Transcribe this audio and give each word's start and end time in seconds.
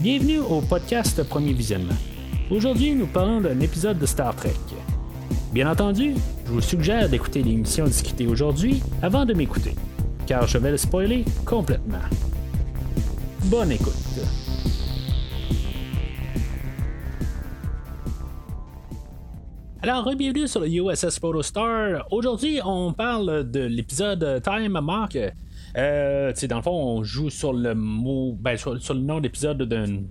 Bienvenue 0.00 0.38
au 0.38 0.60
podcast 0.60 1.20
Premier 1.24 1.52
Visionnement. 1.52 1.96
Aujourd'hui, 2.52 2.94
nous 2.94 3.08
parlons 3.08 3.40
d'un 3.40 3.58
épisode 3.58 3.98
de 3.98 4.06
Star 4.06 4.32
Trek. 4.36 4.54
Bien 5.52 5.68
entendu, 5.68 6.14
je 6.46 6.52
vous 6.52 6.60
suggère 6.60 7.08
d'écouter 7.08 7.42
l'émission 7.42 7.84
discutée 7.84 8.28
aujourd'hui 8.28 8.80
avant 9.02 9.24
de 9.24 9.34
m'écouter, 9.34 9.74
car 10.24 10.46
je 10.46 10.56
vais 10.58 10.70
le 10.70 10.76
spoiler 10.76 11.24
complètement. 11.44 11.98
Bonne 13.46 13.72
écoute. 13.72 13.92
Alors, 19.82 20.14
bienvenue 20.14 20.46
sur 20.46 20.60
le 20.60 20.68
USS 20.68 21.18
Protostar. 21.18 22.06
Aujourd'hui, 22.12 22.60
on 22.64 22.92
parle 22.92 23.50
de 23.50 23.64
l'épisode 23.64 24.42
Time 24.44 24.78
Mark. 24.80 25.18
Euh, 25.76 26.32
dans 26.48 26.56
le 26.56 26.62
fond, 26.62 26.70
on 26.72 27.02
joue 27.02 27.30
sur 27.30 27.52
le 27.52 27.74
mot, 27.74 28.36
ben, 28.40 28.56
sur, 28.56 28.72
le 28.72 29.00
nom 29.00 29.20
d'épisode 29.20 29.62
d'un, 29.62 30.02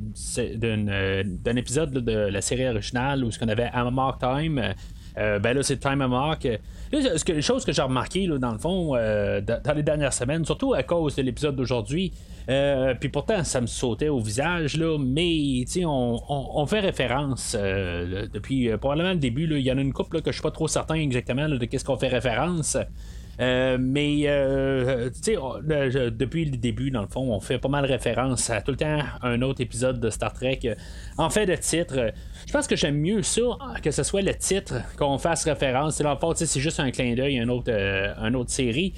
euh, 0.63 1.23
épisode 1.55 1.91
de 1.91 2.11
la 2.11 2.41
série 2.41 2.67
originale 2.67 3.23
où 3.23 3.31
ce 3.31 3.39
qu'on 3.39 3.47
avait 3.47 3.69
à 3.73 3.89
Mark 3.89 4.19
Time. 4.19 4.73
Euh, 5.17 5.39
ben 5.39 5.53
là, 5.53 5.63
c'est 5.63 5.77
Time 5.77 6.01
a 6.01 6.07
Mark. 6.07 6.43
Là, 6.43 6.99
ce 7.17 7.41
chose 7.41 7.65
que 7.65 7.71
j'ai 7.71 7.81
remarqué, 7.81 8.27
là, 8.27 8.37
dans 8.37 8.51
le 8.51 8.59
fond, 8.59 8.93
dans 8.93 9.73
les 9.75 9.83
dernières 9.83 10.13
semaines, 10.13 10.45
surtout 10.45 10.73
à 10.75 10.83
cause 10.83 11.15
de 11.15 11.23
l'épisode 11.23 11.55
d'aujourd'hui, 11.55 12.13
euh, 12.49 12.93
puis 12.93 13.09
pourtant, 13.09 13.43
ça 13.43 13.59
me 13.59 13.67
sautait 13.67 14.09
au 14.09 14.19
visage, 14.19 14.77
là, 14.77 14.97
mais 14.99 15.65
on, 15.83 16.21
on, 16.29 16.65
fait 16.67 16.79
référence 16.79 17.55
depuis 17.55 18.69
probablement 18.77 19.13
le 19.13 19.19
début. 19.19 19.49
Il 19.51 19.65
y 19.65 19.71
en 19.71 19.77
a 19.79 19.81
une 19.81 19.91
couple 19.91 20.21
que 20.21 20.31
je 20.31 20.35
suis 20.35 20.43
pas 20.43 20.51
trop 20.51 20.67
certain 20.67 20.95
exactement 20.95 21.49
de 21.49 21.65
qu'est-ce 21.65 21.83
qu'on 21.83 21.97
fait 21.97 22.09
référence. 22.09 22.77
Euh, 23.39 23.77
mais 23.79 24.23
euh, 24.25 25.09
tu 25.09 25.33
sais, 25.33 26.11
depuis 26.11 26.45
le 26.45 26.57
début, 26.57 26.89
dans 26.89 27.01
le 27.01 27.07
fond, 27.07 27.31
on 27.31 27.39
fait 27.39 27.59
pas 27.59 27.69
mal 27.69 27.85
référence 27.85 28.49
à 28.49 28.61
tout 28.61 28.71
le 28.71 28.77
temps 28.77 28.99
un 29.21 29.41
autre 29.41 29.61
épisode 29.61 29.99
de 29.99 30.09
Star 30.09 30.33
Trek. 30.33 30.59
En 31.17 31.29
fait, 31.29 31.45
de 31.45 31.55
titre, 31.55 32.13
je 32.45 32.51
pense 32.51 32.67
que 32.67 32.75
j'aime 32.75 32.97
mieux 32.97 33.21
ça 33.21 33.41
que 33.83 33.91
ce 33.91 34.03
soit 34.03 34.21
le 34.21 34.33
titre 34.33 34.75
qu'on 34.97 35.17
fasse 35.17 35.43
référence. 35.45 35.99
Dans 35.99 36.11
le 36.11 36.35
c'est 36.35 36.59
juste 36.59 36.79
un 36.79 36.91
clin 36.91 37.15
d'œil 37.15 37.39
à 37.39 37.43
une 37.43 37.51
autre, 37.51 37.71
euh, 37.71 38.33
autre 38.33 38.51
série. 38.51 38.93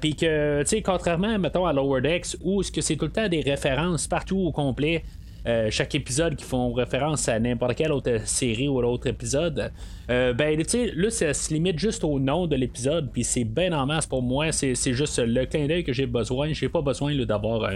Puis 0.00 0.14
que, 0.14 0.62
tu 0.62 0.68
sais, 0.68 0.82
contrairement, 0.82 1.36
mettons, 1.36 1.66
à 1.66 1.72
Lower 1.72 2.00
Decks, 2.00 2.36
où 2.42 2.62
ce 2.62 2.70
que 2.70 2.80
c'est 2.80 2.94
tout 2.94 3.06
le 3.06 3.10
temps 3.10 3.28
des 3.28 3.40
références 3.40 4.06
partout 4.06 4.38
au 4.38 4.52
complet, 4.52 5.02
euh, 5.46 5.68
chaque 5.70 5.94
épisode 5.94 6.36
qui 6.36 6.44
font 6.44 6.72
référence 6.72 7.28
à 7.28 7.38
n'importe 7.38 7.74
quelle 7.74 7.92
autre 7.92 8.26
série 8.26 8.66
ou 8.66 8.82
autre 8.82 9.06
épisode, 9.06 9.72
euh, 10.10 10.32
ben, 10.32 10.56
tu 10.58 10.64
sais, 10.66 10.92
là, 10.94 11.10
ça 11.10 11.34
se 11.34 11.52
limite 11.52 11.78
juste 11.78 12.02
au 12.02 12.18
nom 12.18 12.46
de 12.46 12.56
l'épisode, 12.56 13.10
puis 13.12 13.24
c'est 13.24 13.44
bien 13.44 13.72
en 13.72 13.84
masse 13.84 14.06
pour 14.06 14.22
moi. 14.22 14.52
C'est, 14.52 14.74
juste 14.74 15.18
le 15.18 15.44
clin 15.44 15.66
d'œil 15.66 15.84
que 15.84 15.92
j'ai 15.92 16.06
besoin. 16.06 16.52
J'ai 16.52 16.68
pas 16.68 16.80
besoin 16.80 17.14
d'avoir 17.24 17.70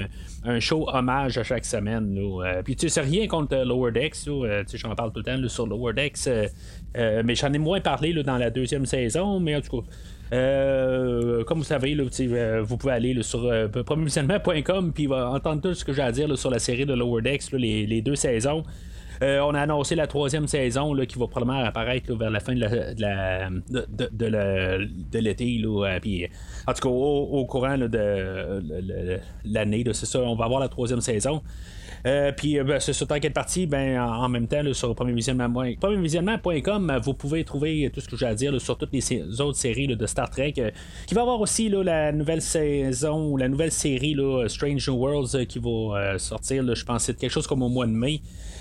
un, 0.45 0.61
show 0.61 0.89
hommage 0.89 1.37
à 1.37 1.43
chaque 1.43 1.65
semaine. 1.65 2.17
Euh, 2.19 2.63
puis, 2.63 2.75
tu 2.75 2.89
sais, 2.89 3.01
rien 3.01 3.27
contre 3.27 3.57
Lower 3.57 3.93
Decks. 3.93 4.15
sais 4.15 4.79
j'en 4.79 4.95
parle 4.95 5.13
tout 5.13 5.21
le 5.21 5.25
temps 5.25 5.49
sur 5.49 5.67
Lower 5.67 5.93
Decks, 5.93 6.29
mais 6.95 7.35
j'en 7.35 7.53
ai 7.53 7.59
moins 7.59 7.81
parlé 7.81 8.15
dans 8.23 8.39
la 8.39 8.51
deuxième 8.51 8.87
saison, 8.87 9.41
mais 9.41 9.57
en 9.57 9.61
tout 9.61 9.83
cas. 9.83 9.89
Euh, 10.33 11.45
comme 11.45 11.59
vous 11.59 11.65
savez, 11.65 11.97
euh, 11.97 12.63
vous 12.63 12.77
pouvez 12.77 12.93
aller 12.93 13.23
sur 13.23 13.45
euh, 13.47 13.69
puis 13.69 15.09
entendre 15.13 15.63
tout 15.63 15.75
ce 15.75 15.85
que 15.85 15.93
j'ai 15.93 16.03
à 16.03 16.13
dire 16.13 16.37
sur 16.37 16.51
la 16.51 16.59
série 16.59 16.87
de 16.87 16.95
Lower 16.95 17.23
Decks, 17.23 17.51
les, 17.53 18.03
deux 18.03 18.17
saisons. 18.17 18.63
on 19.23 19.55
a 19.55 19.61
annoncé 19.61 19.95
la 19.95 20.07
troisième 20.07 20.47
saison 20.47 20.95
qui 21.07 21.19
va 21.19 21.27
probablement 21.27 21.65
apparaître 21.65 22.15
vers 22.15 22.31
la 22.31 22.41
fin 22.41 22.55
de 22.55 22.61
la, 22.61 23.49
de, 23.51 25.19
l'été. 25.19 25.61
en 26.67 26.73
tout 26.73 26.81
cas, 26.83 26.89
au, 26.89 27.47
courant 27.47 27.79
de, 27.79 29.21
l'année, 29.45 29.85
c'est 29.93 30.07
ça, 30.07 30.21
on 30.21 30.35
va 30.35 30.45
avoir 30.45 30.61
la 30.61 30.69
troisième 30.69 31.01
saison. 31.01 31.43
Euh, 32.07 32.33
puis, 32.33 32.59
euh, 32.59 32.65
ben, 32.65 32.81
c'est 32.81 32.93
sur 32.93 33.07
tant 33.07 33.19
qu'elle 33.19 33.33
partie, 33.33 33.67
ben, 33.67 34.01
en, 34.01 34.29
même 34.29 34.47
temps, 34.47 34.63
sur 34.73 34.95
premiervisionnement.com, 34.95 36.99
vous 37.03 37.15
pouvez 37.15 37.45
trouver 37.45 37.91
tout 37.93 38.01
ce 38.01 38.09
que 38.09 38.17
j'ai 38.17 38.27
à 38.27 38.35
dire 38.35 38.61
sur 38.61 38.77
toutes 38.77 38.93
les 38.93 39.41
autres 39.41 39.59
séries 39.59 39.89
de 39.89 40.07
Star 40.07 40.31
Trek. 40.31 40.55
Euh, 40.59 40.71
qui 41.07 41.15
va 41.15 41.23
avoir 41.23 41.41
aussi 41.41 41.69
la 41.69 42.13
nouvelle 42.13 42.43
saison, 42.43 43.37
la 43.37 43.49
nouvelle 43.49 43.73
série 43.73 44.17
Strange 44.47 44.89
New 44.89 44.97
Worlds 44.97 45.47
qui 45.47 45.59
va 45.59 46.19
sortir, 46.19 46.75
je 46.75 46.85
pense, 46.85 47.05
c'est 47.05 47.17
quelque 47.17 47.31
chose 47.31 47.47
comme 47.47 47.63
au 47.63 47.69
mois 47.69 47.87
de 47.87 47.93
mai. 47.93 48.21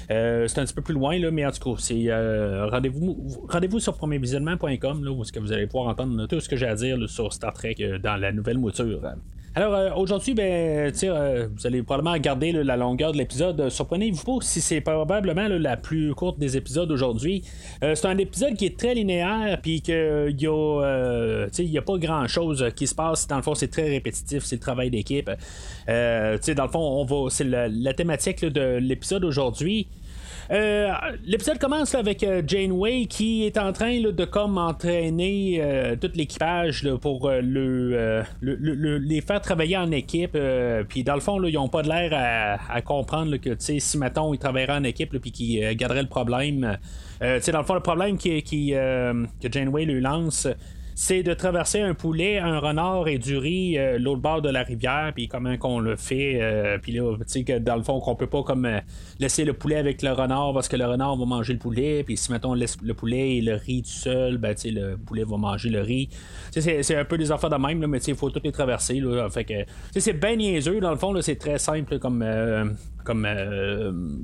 c'est 0.09 0.59
un 0.59 0.66
petit 0.66 0.74
peu 0.74 0.81
plus 0.81 0.94
loin, 0.94 1.18
mais 1.31 1.46
en 1.46 1.52
tout 1.52 1.75
cas, 1.75 1.81
c'est 1.81 2.08
rendez-vous, 2.69 3.80
sur 3.80 3.96
premiervisionnement.com 3.96 5.08
où 5.08 5.24
que 5.24 5.40
vous 5.40 5.52
allez 5.52 5.68
pouvoir 5.68 5.90
entendre 5.90 6.25
tout 6.28 6.40
ce 6.40 6.50
que 6.50 6.56
j'ai 6.56 6.68
à 6.68 6.75
dire 6.75 6.98
sur 7.09 7.34
Star 7.34 7.54
Trek 7.54 7.75
dans 8.02 8.16
la 8.16 8.31
nouvelle 8.31 8.58
mouture. 8.58 9.02
Alors 9.57 9.73
euh, 9.73 9.90
aujourd'hui, 9.95 10.35
ben, 10.35 10.94
euh, 11.03 11.47
vous 11.51 11.66
allez 11.66 11.81
probablement 11.81 12.13
regarder 12.13 12.51
la 12.51 12.78
longueur 12.78 13.12
de 13.12 13.18
l'épisode. 13.18 13.69
Surprenez-vous 13.69 14.23
pas 14.23 14.38
si 14.41 14.62
c'est 14.62 14.81
probablement 14.81 15.47
la 15.47 15.75
plus 15.78 16.13
courte 16.13 16.38
des 16.38 16.57
épisodes 16.57 16.91
aujourd'hui. 16.91 17.44
Euh, 17.84 17.95
c'est 17.95 18.06
un 18.06 18.19
épisode 18.19 18.53
qui 18.53 18.68
est 18.68 18.78
très 18.78 18.94
linéaire, 18.94 19.57
puis 19.63 19.81
qu'il 19.81 19.95
y 20.40 20.45
a, 20.45 21.47
a 21.47 21.81
pas 21.81 21.97
grand 21.97 22.28
chose 22.28 22.69
qui 22.75 22.85
se 22.85 22.94
passe. 22.94 23.25
Dans 23.25 23.38
le 23.38 23.41
fond, 23.41 23.56
c'est 23.56 23.69
très 23.69 23.90
répétitif, 23.90 24.44
c'est 24.44 24.57
le 24.57 24.62
travail 24.62 24.91
d'équipe. 24.91 25.31
dans 25.88 26.38
le 26.63 26.69
fond, 26.72 26.78
on 26.78 27.06
va, 27.06 27.31
c'est 27.31 27.44
la, 27.44 27.94
thématique 27.95 28.45
de 28.45 28.78
l'épisode 28.78 29.25
aujourd'hui. 29.25 29.88
Euh, 30.50 30.91
l'épisode 31.25 31.59
commence 31.59 31.94
avec 31.94 32.24
euh, 32.24 32.41
Janeway 32.46 33.06
qui 33.06 33.46
est 33.46 33.58
en 33.58 33.74
train 33.74 34.00
de 34.00 34.25
comme 34.25 34.58
entraîner 34.58 35.59
euh, 35.62 35.96
tout 35.97 36.09
l'équipage 36.16 36.88
pour 37.02 37.30
le, 37.30 38.24
les 38.41 39.22
faire 39.22 39.41
travailler 39.41 39.78
en 39.78 39.91
équipe. 39.91 40.38
Puis 40.88 41.03
dans 41.03 41.16
le 41.16 41.22
fond, 41.22 41.44
ils 41.44 41.53
n'ont 41.53 41.68
pas 41.68 41.84
de 41.84 41.90
l'air 41.90 42.59
à, 42.69 42.81
comprendre 42.81 43.38
que 43.38 43.56
si 43.57 43.97
mettons 43.97 44.34
ils 44.34 44.40
travailleraient 44.40 44.78
en 44.78 44.84
équipe 44.84 45.18
puis 45.19 45.31
qu'ils 45.31 45.75
garderaient 45.75 46.03
le 46.03 46.07
problème. 46.07 46.78
dans 47.19 47.59
le 47.59 47.63
fond, 47.63 47.74
le 47.74 47.80
problème 47.81 48.18
que 48.18 49.50
Janeway 49.52 49.86
lui 49.86 50.00
lance, 50.00 50.47
c'est 51.00 51.22
de 51.22 51.35
traverser 51.35 51.80
un 51.80 51.94
poulet, 51.94 52.40
un 52.40 52.58
renard 52.58 53.08
et 53.08 53.19
du 53.19 53.38
riz 53.38 53.78
euh, 53.78 54.00
l'autre 54.00 54.19
bord 54.19 54.41
de 54.41 54.50
la 54.50 54.63
rivière, 54.63 55.12
puis 55.13 55.28
comment 55.28 55.56
qu'on 55.56 55.80
le 55.80 55.96
fait, 55.96 56.41
euh, 56.41 56.80
puis 56.81 56.91
là, 56.91 57.16
tu 57.18 57.24
sais 57.28 57.44
que 57.44 57.59
dans 57.59 57.75
le 57.75 57.84
fond 57.84 58.00
qu'on 58.00 58.16
peut 58.16 58.25
pas 58.25 58.41
comme 58.41 58.66
euh, 58.66 58.80
laisser 59.19 59.46
le 59.46 59.53
poulet 59.53 59.75
avec 59.75 60.02
le 60.02 60.12
renard 60.12 60.53
parce 60.56 60.68
que 60.68 60.75
le 60.75 60.88
renard 60.88 61.16
va 61.16 61.25
manger 61.25 61.53
le 61.53 61.59
poulet, 61.59 62.03
puis 62.03 62.18
si 62.18 62.31
mettons 62.31 62.50
on 62.50 62.53
laisse 62.56 62.78
le 62.81 62.96
poulet 62.96 63.36
et 63.36 63.41
le 63.41 63.53
riz 63.53 63.84
tout 63.84 63.90
seul, 63.90 64.40
ben 64.40 64.56
tu 64.56 64.62
sais 64.62 64.72
le 64.72 64.97
poulet 64.97 65.24
va 65.24 65.38
manger 65.38 65.69
le 65.69 65.81
riz. 65.81 66.09
C'est, 66.50 66.81
c'est 66.81 66.96
un 66.96 67.06
peu 67.06 67.19
des 67.19 67.31
affaires 67.31 67.52
de 67.52 67.57
même, 67.57 67.86
mais 67.86 68.00
il 68.00 68.16
faut 68.16 68.31
tout 68.31 68.41
les 68.44 68.52
traverser. 68.52 69.00
Là, 69.00 69.30
fait 69.30 69.46
que 69.46 69.53
c'est 69.96 70.19
bien 70.19 70.36
niaiseux, 70.36 70.80
dans 70.80 70.90
le 70.90 70.97
fond, 70.97 71.13
c'est 71.22 71.36
très 71.36 71.59
simple 71.59 72.00
comme, 72.00 72.25
comme, 73.03 73.28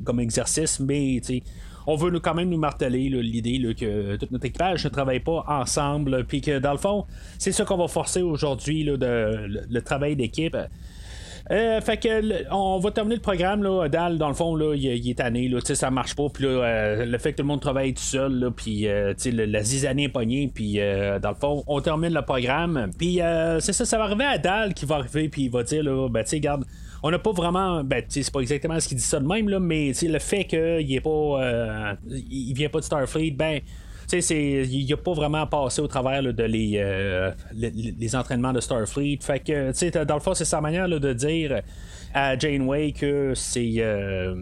comme 0.03 0.19
exercice, 0.19 0.79
mais 0.79 1.21
tu 1.23 1.35
sais 1.35 1.43
on 1.87 1.95
veut 1.95 2.19
quand 2.19 2.33
même 2.33 2.49
nous 2.49 2.57
marteler 2.57 3.09
l'idée 3.09 3.73
que 3.73 4.15
tout 4.15 4.27
notre 4.31 4.45
équipage 4.45 4.83
ne 4.83 4.89
travaille 4.89 5.19
pas 5.19 5.43
ensemble, 5.47 6.25
puis 6.25 6.41
que 6.41 6.59
dans 6.59 6.71
le 6.71 6.77
fond, 6.77 7.05
c'est 7.37 7.51
ça 7.51 7.65
qu'on 7.65 7.77
va 7.77 7.87
forcer 7.87 8.21
aujourd'hui, 8.21 8.83
le, 8.83 9.79
travail 9.81 10.15
d'équipe. 10.15 10.57
Euh, 11.51 11.81
fait 11.81 11.97
que 11.97 12.49
on 12.53 12.79
va 12.79 12.91
terminer 12.91 13.15
le 13.15 13.21
programme 13.21 13.63
là, 13.63 13.89
Dal 13.89 14.17
dans 14.17 14.29
le 14.29 14.33
fond 14.33 14.55
là, 14.55 14.75
il, 14.75 15.09
est 15.09 15.17
tanné 15.17 15.49
là, 15.49 15.59
ça 15.61 15.91
marche 15.91 16.15
pas 16.15 16.29
puis 16.33 16.45
euh, 16.45 17.05
le 17.05 17.17
fait 17.17 17.33
que 17.33 17.37
tout 17.37 17.43
le 17.43 17.49
monde 17.49 17.59
travaille 17.59 17.93
tout 17.93 18.01
seul 18.01 18.49
puis 18.55 18.87
euh, 18.87 19.13
la 19.25 19.61
zizanie 19.61 20.05
est 20.05 20.09
pognée 20.09 20.49
puis 20.53 20.75
dans 20.77 21.29
le 21.29 21.35
fond 21.35 21.61
on 21.67 21.81
termine 21.81 22.13
le 22.13 22.21
programme 22.21 22.91
puis 22.97 23.19
c'est 23.59 23.73
ça 23.73 23.83
ça 23.83 23.97
va 23.97 24.05
arriver 24.05 24.23
à 24.23 24.37
Dal 24.37 24.73
qui 24.73 24.85
va 24.85 24.95
arriver 24.95 25.27
puis 25.27 25.43
il 25.43 25.51
va 25.51 25.63
dire 25.63 25.83
là 25.83 26.07
ben 26.07 26.23
tu 26.23 26.29
sais 26.29 26.39
garde 26.39 26.63
on 27.03 27.11
n'a 27.11 27.19
pas 27.19 27.33
vraiment. 27.33 27.83
Ben, 27.83 28.03
c'est 28.07 28.31
pas 28.31 28.39
exactement 28.39 28.79
ce 28.79 28.87
qu'il 28.87 28.97
dit 28.97 29.03
ça 29.03 29.19
de 29.19 29.27
même, 29.27 29.49
là, 29.49 29.59
mais 29.59 29.91
le 30.01 30.19
fait 30.19 30.45
qu'il 30.45 30.93
est 30.93 31.01
pas. 31.01 31.09
Euh, 31.09 31.93
il 32.09 32.53
vient 32.53 32.69
pas 32.69 32.79
de 32.79 32.85
Starfleet, 32.85 33.31
ben. 33.31 33.59
Il 34.11 34.85
n'a 34.89 34.97
pas 34.97 35.13
vraiment 35.13 35.47
passé 35.47 35.81
au 35.81 35.87
travers 35.87 36.21
de 36.21 36.43
les, 36.43 36.73
euh, 36.75 37.31
les, 37.53 38.15
entraînements 38.15 38.53
de 38.53 38.59
Starfleet. 38.59 39.17
Fait 39.21 39.39
que, 39.39 40.03
dans 40.03 40.13
le 40.13 40.19
fond, 40.19 40.33
c'est 40.33 40.45
sa 40.45 40.61
manière 40.61 40.87
de 40.87 41.13
dire 41.13 41.61
à 42.13 42.37
Janeway 42.37 42.91
que 42.91 43.33
c'est. 43.33 43.75
Euh, 43.79 44.35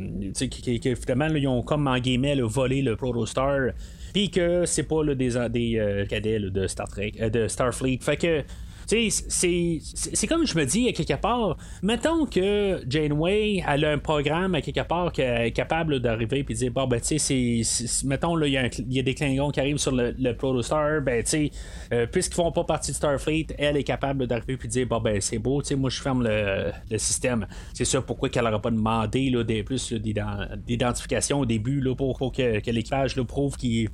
finalement, 1.00 1.27
ils 1.33 1.47
ont 1.47 1.62
comme 1.62 1.88
en 1.88 1.97
guillemets 2.00 2.35
volé 2.41 2.81
le 2.81 2.95
Protostar. 2.95 3.69
Puis 4.13 4.30
que 4.30 4.65
c'est 4.65 4.83
pas 4.83 5.06
des, 5.15 5.30
des 5.50 6.06
cadets 6.09 6.39
de 6.39 6.68
Star 6.68 6.89
Trek, 6.89 7.13
de 7.31 7.47
Starfleet. 7.47 8.00
Fait 8.01 8.18
que 8.18 8.44
c'est 8.91 10.27
comme 10.27 10.45
je 10.45 10.57
me 10.57 10.65
dis 10.65 10.88
à 10.89 10.93
quelque 10.93 11.19
part, 11.19 11.57
mettons 11.81 12.25
que 12.25 12.81
Janeway 12.88 13.63
elle 13.67 13.85
a 13.85 13.91
un 13.91 13.97
programme 13.97 14.55
à 14.55 14.61
quelque 14.61 14.85
part 14.85 15.11
qui 15.11 15.21
est 15.21 15.51
capable 15.51 15.99
d'arriver 15.99 16.43
de 16.43 16.53
dire 16.53 16.71
bon 16.71 16.88
ben 16.88 16.99
tu 16.99 17.17
sais 17.17 17.61
mettons 18.05 18.35
là 18.35 18.47
il 18.47 18.93
y, 18.93 18.99
a 18.99 19.03
des 19.03 19.13
Klingons 19.13 19.51
qui 19.51 19.59
arrivent 19.59 19.77
sur 19.77 19.93
le, 19.93 20.13
le 20.17 20.35
Protostar, 20.35 21.01
ben 21.01 21.23
tu 21.23 21.29
sais 21.29 21.51
euh, 21.93 22.05
puisqu'ils 22.05 22.35
font 22.35 22.51
pas 22.51 22.63
partie 22.63 22.91
de 22.91 22.95
Starfleet, 22.95 23.47
elle 23.57 23.77
est 23.77 23.83
capable 23.83 24.27
d'arriver 24.27 24.57
de 24.57 24.67
dire 24.67 24.88
bon 24.88 24.99
ben 24.99 25.19
c'est 25.21 25.39
beau, 25.39 25.61
tu 25.61 25.69
sais 25.69 25.75
moi 25.75 25.89
je 25.89 26.01
ferme 26.01 26.23
le, 26.23 26.97
système. 26.97 27.47
C'est 27.73 27.85
ça 27.85 28.01
pourquoi 28.01 28.29
qu'elle 28.29 28.44
n'aura 28.44 28.61
pas 28.61 28.71
demandé 28.71 29.29
là, 29.29 29.44
des 29.44 29.63
plus 29.63 29.94
d'identification 29.94 31.39
au 31.39 31.45
début 31.45 31.79
là, 31.81 31.95
pour, 31.95 32.31
que, 32.31 32.71
l'équipage 32.71 33.15
prouve 33.23 33.55
qu'ils 33.55 33.89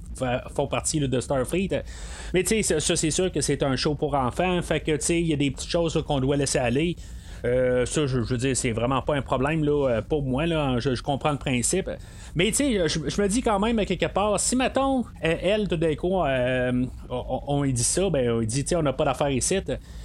font 0.56 0.68
partie 0.68 1.00
de 1.00 1.20
Starfleet. 1.20 1.84
Mais 2.34 2.44
tu 2.44 2.64
sais 2.64 2.80
ça 2.80 2.96
c'est 2.96 3.12
sûr 3.12 3.32
que 3.32 3.42
c'est 3.42 3.64
un 3.64 3.76
show 3.76 3.96
pour 3.96 4.16
enfants, 4.16 4.62
fait 4.62 4.87
il 4.88 5.28
y 5.28 5.34
a 5.34 5.38
des 5.38 5.52
petites 5.52 5.70
choses 5.70 6.02
qu'on 6.08 6.20
doit 6.20 6.38
laisser 6.38 6.60
aller. 6.60 6.96
ça, 7.44 8.08
je, 8.08 8.20
veux 8.20 8.38
dire, 8.38 8.56
c'est 8.56 8.72
vraiment 8.72 9.02
pas 9.02 9.16
un 9.16 9.22
problème 9.22 9.64
là, 9.64 10.02
pour 10.02 10.24
moi. 10.24 10.46
Là, 10.46 10.80
je, 10.80 11.02
comprends 11.02 11.32
le 11.32 11.38
principe. 11.38 11.90
Mais 12.36 12.48
tu 12.48 12.56
sais, 12.56 12.90
je, 12.90 13.22
me 13.22 13.28
dis 13.28 13.42
quand 13.42 13.60
même, 13.60 13.84
quelque 13.86 14.08
part, 14.08 14.40
si 14.40 14.56
mettons, 14.56 15.06
elle, 15.22 15.68
tout 15.68 15.78
d'un 15.78 15.96
coup, 15.96 16.14
on, 17.10 17.66
dit 17.66 17.84
ça, 17.84 18.10
ben, 18.10 18.32
on 18.32 18.42
dit, 18.42 18.64
tu 18.64 18.70
sais, 18.70 18.76
on 18.76 18.84
n'a 18.84 18.94
pas 18.94 19.06
d'affaires 19.06 19.30
ici. 19.30 19.58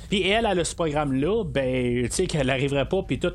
Puis 0.08 0.28
elle, 0.28 0.46
elle 0.50 0.60
a 0.60 0.64
ce 0.64 0.74
programme-là, 0.74 1.44
ben, 1.44 2.04
tu 2.04 2.10
sais, 2.10 2.26
qu'elle 2.26 2.46
n'arriverait 2.48 2.88
pas, 2.88 3.02
puis 3.02 3.18
tout 3.18 3.32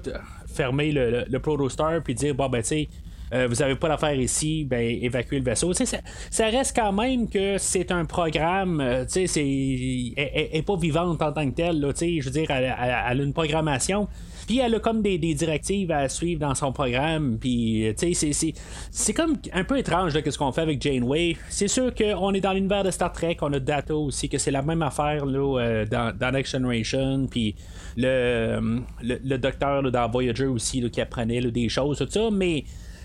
fermer 0.48 0.92
le, 0.92 1.26
le, 1.28 1.40
Protostar, 1.40 2.02
puis 2.04 2.14
dire, 2.14 2.36
bon, 2.36 2.50
ben, 2.50 2.62
tu 2.62 2.68
sais, 2.68 2.90
euh, 3.34 3.48
vous 3.48 3.62
avez 3.62 3.76
pas 3.76 3.90
d'affaires 3.90 4.20
ici, 4.20 4.64
ben 4.64 4.80
évacuez 5.02 5.40
le 5.40 5.46
vaisseau. 5.46 5.74
Ça, 5.74 6.46
reste 6.48 6.76
quand 6.76 6.92
même 6.92 7.30
que 7.30 7.58
c'est 7.58 7.92
un 7.92 8.06
programme, 8.06 8.80
euh, 8.80 9.06
tu 9.06 9.28
sais, 9.28 9.28
c'est 9.28 9.44
est, 9.46 10.66
pas 10.66 10.78
vivante 10.78 11.22
en 11.22 11.32
tant 11.32 11.50
que 11.50 11.56
telle. 11.56 11.80
Là, 11.80 11.92
je 11.98 12.24
veux 12.24 12.32
dire, 12.32 12.50
elle, 12.50 12.66
a 12.66 13.14
une 13.14 13.34
programmation. 13.34 14.08
Puis 14.48 14.60
elle 14.60 14.76
a 14.76 14.80
comme 14.80 15.02
des, 15.02 15.18
directives 15.18 15.92
à 15.92 16.08
suivre 16.08 16.40
dans 16.40 16.56
son 16.56 16.72
programme. 16.72 17.38
Puis, 17.38 17.94
tu 17.98 18.14
sais, 18.14 18.54
c'est 18.92 19.14
comme 19.14 19.36
un 19.54 19.64
peu 19.66 19.78
étrange 19.78 20.14
ce 20.14 20.38
qu'on 20.38 20.52
fait 20.52 20.62
avec 20.62 20.82
Janeway. 20.82 21.36
C'est 21.50 21.68
sûr 21.68 21.94
qu'on 21.94 22.34
est 22.34 22.42
dans 22.42 22.54
l'univers 22.54 22.84
de 22.84 22.92
Star 22.92 23.12
Trek, 23.12 23.38
on 23.42 23.52
a 23.54 23.60
Data 23.60 23.96
aussi, 23.96 24.30
que 24.30 24.38
c'est 24.38 24.52
la 24.52 24.62
même 24.62 24.82
affaire 24.82 25.26
là, 25.26 25.60
euh, 25.60 25.86
dans, 25.86 26.16
dans, 26.16 26.32
Next 26.32 26.54
Generation. 26.54 27.28
Puis 27.30 27.56
le, 27.96 28.82
le, 29.02 29.38
docteur 29.38 29.84
dans 29.92 30.10
Voyager 30.10 30.46
aussi 30.46 30.90
qui 30.90 31.02
apprenait 31.02 31.42
des 31.42 31.70
choses, 31.70 31.98
tout 31.98 32.08
ça. 32.10 32.30
Mais 32.32 32.64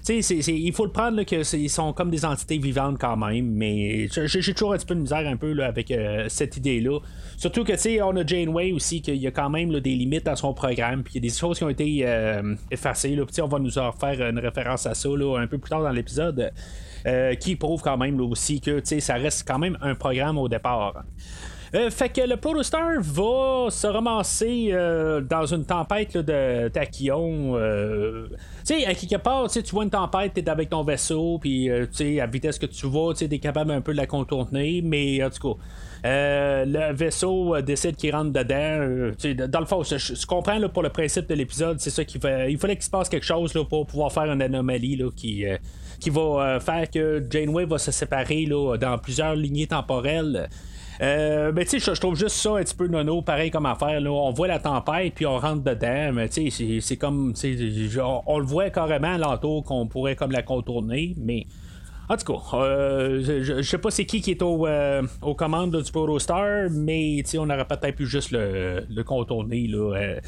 il 0.08 0.72
faut 0.72 0.84
le 0.84 0.90
prendre 0.90 1.22
qu'ils 1.22 1.70
sont 1.70 1.92
comme 1.92 2.10
des 2.10 2.24
entités 2.24 2.58
vivantes 2.58 2.98
quand 2.98 3.16
même, 3.16 3.46
mais 3.52 4.08
j'ai 4.08 4.52
toujours 4.52 4.72
un 4.72 4.76
petit 4.76 4.86
peu 4.86 4.94
de 4.94 5.00
misère 5.00 5.26
un 5.28 5.36
peu 5.36 5.62
avec 5.62 5.90
euh, 5.90 6.26
cette 6.28 6.56
idée-là. 6.56 6.98
Surtout 7.36 7.64
que, 7.64 7.72
tu 7.72 7.78
sais, 7.78 8.02
on 8.02 8.16
a 8.16 8.26
Janeway 8.26 8.72
aussi, 8.72 9.00
qu'il 9.00 9.16
y 9.16 9.26
a 9.26 9.30
quand 9.30 9.50
même 9.50 9.78
des 9.80 9.94
limites 9.94 10.28
à 10.28 10.36
son 10.36 10.54
programme, 10.54 11.02
puis 11.02 11.14
il 11.14 11.24
y 11.24 11.26
a 11.26 11.30
des 11.30 11.36
choses 11.36 11.58
qui 11.58 11.64
ont 11.64 11.68
été 11.68 12.00
euh, 12.04 12.54
effacées. 12.70 13.14
Là, 13.14 13.24
on 13.42 13.46
va 13.46 13.58
nous 13.58 13.78
en 13.78 13.92
faire 13.92 14.28
une 14.28 14.38
référence 14.38 14.86
à 14.86 14.94
ça 14.94 15.08
un 15.08 15.46
peu 15.46 15.58
plus 15.58 15.70
tard 15.70 15.82
dans 15.82 15.90
l'épisode. 15.90 16.52
Euh, 17.04 17.34
qui 17.34 17.56
prouve 17.56 17.82
quand 17.82 17.96
même 17.96 18.20
aussi 18.20 18.60
que 18.60 18.80
ça 19.00 19.14
reste 19.14 19.44
quand 19.44 19.58
même 19.58 19.76
un 19.80 19.96
programme 19.96 20.38
au 20.38 20.48
départ. 20.48 21.02
Euh, 21.74 21.88
fait 21.88 22.10
que 22.10 22.20
le 22.20 22.36
Protostar 22.36 23.00
va 23.00 23.70
se 23.70 23.86
ramasser 23.86 24.68
euh, 24.72 25.22
dans 25.22 25.46
une 25.46 25.64
tempête 25.64 26.18
de 26.18 26.68
tachyon. 26.68 27.56
Euh, 27.56 28.26
tu 28.66 28.74
sais, 28.74 28.84
à 28.84 28.92
quelque 28.94 29.16
part, 29.16 29.50
tu 29.50 29.62
vois 29.70 29.84
une 29.84 29.90
tempête, 29.90 30.34
t'es 30.34 30.46
avec 30.50 30.68
ton 30.68 30.82
vaisseau, 30.82 31.38
puis 31.40 31.70
tu 31.70 31.86
sais, 31.92 32.20
à 32.20 32.26
vitesse 32.26 32.58
que 32.58 32.66
tu 32.66 32.86
vas, 32.88 33.14
tu 33.14 33.24
es 33.24 33.38
capable 33.38 33.70
un 33.70 33.80
peu 33.80 33.92
de 33.92 33.96
la 33.96 34.06
contourner, 34.06 34.82
mais 34.84 35.24
en 35.24 35.30
tout 35.30 35.54
cas. 35.54 36.64
le 36.66 36.92
vaisseau 36.92 37.58
décide 37.62 37.96
qu'il 37.96 38.14
rentre 38.14 38.32
dedans. 38.32 39.12
dans 39.48 39.60
le 39.60 39.66
fond, 39.66 39.82
je, 39.82 40.26
comprends 40.26 40.60
pour 40.68 40.82
le 40.82 40.90
principe 40.90 41.26
de 41.26 41.34
l'épisode, 41.34 41.80
c'est 41.80 41.90
ça 41.90 42.04
qu'il 42.04 42.20
fait. 42.20 42.52
Il 42.52 42.58
fallait 42.58 42.76
qu'il 42.76 42.84
se 42.84 42.90
passe 42.90 43.08
quelque 43.08 43.24
chose 43.24 43.54
pour 43.70 43.86
pouvoir 43.86 44.12
faire 44.12 44.30
une 44.30 44.42
anomalie 44.42 45.00
qui, 45.16 45.46
qui 45.98 46.10
va 46.10 46.60
faire 46.60 46.90
que 46.90 47.24
Janeway 47.30 47.64
va 47.64 47.78
se 47.78 47.92
séparer 47.92 48.44
dans 48.46 48.98
plusieurs 48.98 49.34
lignées 49.34 49.68
temporelles. 49.68 50.50
Euh, 51.00 51.52
ben, 51.52 51.64
tu 51.64 51.80
sais, 51.80 51.94
je 51.94 52.00
trouve 52.00 52.16
juste 52.16 52.36
ça 52.36 52.56
un 52.56 52.62
petit 52.62 52.74
peu 52.74 52.86
nono, 52.86 53.22
pareil 53.22 53.50
comme 53.50 53.66
affaire. 53.66 54.00
Là. 54.00 54.10
On 54.10 54.30
voit 54.32 54.48
la 54.48 54.58
tempête, 54.58 55.14
puis 55.14 55.26
on 55.26 55.38
rentre 55.38 55.62
dedans, 55.62 56.12
mais 56.12 56.28
tu 56.28 56.50
sais, 56.50 56.80
c'est 56.80 56.96
comme, 56.96 57.32
on, 57.34 58.22
on 58.26 58.38
le 58.38 58.44
voit 58.44 58.70
carrément 58.70 59.16
l'entour 59.16 59.64
qu'on 59.64 59.86
pourrait 59.86 60.16
comme 60.16 60.32
la 60.32 60.42
contourner, 60.42 61.14
mais. 61.18 61.46
En 62.08 62.16
tout 62.16 62.30
cas, 62.30 62.56
euh, 62.58 63.42
je, 63.42 63.62
sais 63.62 63.78
pas 63.78 63.90
c'est 63.90 64.04
qui 64.04 64.20
qui 64.20 64.32
est 64.32 64.42
au, 64.42 64.66
euh, 64.66 65.02
aux 65.22 65.34
commandes 65.34 65.74
du 65.80 65.90
Protostar, 65.90 66.68
mais 66.70 67.22
on 67.38 67.48
aurait 67.48 67.64
peut-être 67.64 67.96
pu 67.96 68.06
juste 68.06 68.32
le, 68.32 69.02
contourner 69.02 69.66
là, 69.68 70.18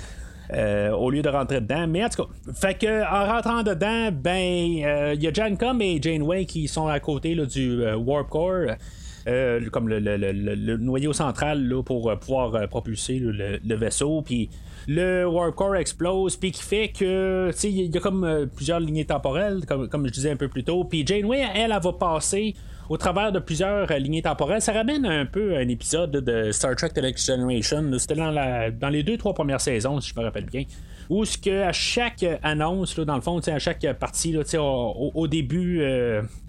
euh, 0.55 0.93
au 0.93 1.11
lieu 1.11 1.21
de 1.21 1.29
rentrer 1.29 1.61
dedans. 1.61 1.87
Mais 1.87 2.03
en 2.05 2.09
tout 2.09 2.25
cas, 2.25 2.31
fait 2.55 2.79
que 2.79 3.03
en 3.03 3.31
rentrant 3.31 3.63
dedans, 3.63 4.11
ben 4.13 5.13
il 5.15 5.23
y 5.23 5.27
a 5.27 5.33
Jancom 5.33 5.83
et 5.83 6.01
Janeway 6.01 6.47
qui 6.47 6.69
sont 6.69 6.87
à 6.87 7.01
côté 7.01 7.35
là, 7.35 7.45
du 7.45 7.85
Warp 7.97 8.31
Core. 8.31 8.77
Euh, 9.27 9.71
comme 9.71 9.89
le, 9.89 10.77
noyau 10.77 11.15
central 11.15 11.67
là, 11.67 11.83
pour 11.83 12.11
euh, 12.11 12.17
pouvoir 12.17 12.55
euh, 12.55 12.67
propulser 12.67 13.19
le, 13.19 13.75
vaisseau. 13.75 14.21
Puis 14.21 14.51
le 14.87 15.25
Warp 15.25 15.55
Core 15.55 15.77
explose, 15.77 16.37
puis 16.37 16.53
qui 16.53 16.63
fait 16.63 16.89
que 16.89 17.51
il 17.65 17.95
y 17.95 17.97
a 17.97 18.01
comme 18.01 18.47
plusieurs 18.55 18.81
lignées 18.81 19.07
temporelles, 19.07 19.65
comme, 19.67 19.89
comme 19.89 20.07
je 20.07 20.13
disais 20.13 20.31
un 20.31 20.37
peu 20.37 20.49
plus 20.49 20.63
tôt. 20.63 20.85
Puis 20.85 21.07
Janeway, 21.07 21.43
elle, 21.55 21.73
elle, 21.73 21.83
va 21.83 21.93
passer 21.95 22.55
au 22.91 22.99
travers 22.99 23.33
de 23.33 23.39
plusieurs 23.39 23.91
lignées 23.99 24.21
temporelles. 24.21 24.61
Ça 24.61 24.73
ramène 24.75 25.07
un 25.07 25.25
peu 25.25 25.57
un 25.57 25.69
épisode 25.69 26.11
de 26.11 26.53
Star 26.53 26.77
Trek 26.77 26.91
The 26.91 26.99
Next 26.99 27.27
Generation. 27.27 27.99
C'était 27.99 28.17
dans, 28.17 28.31
dans 28.79 28.91
les 28.91 29.03
deux, 29.03 29.17
trois 29.17 29.33
premières 29.33 29.63
saisons, 29.63 30.03
si 30.03 30.13
je 30.15 30.21
me 30.21 30.25
rappelle 30.27 30.45
bien. 30.45 30.65
Où 31.09 31.25
ce 31.25 31.39
que 31.39 31.63
à 31.63 31.73
chaque 31.73 32.27
annonce, 32.43 32.99
dans 32.99 33.15
le 33.15 33.23
fond, 33.23 33.39
à 33.39 33.59
chaque 33.59 33.91
partie, 33.99 34.37
au, 34.37 35.13
au, 35.15 35.27
début, 35.29 35.79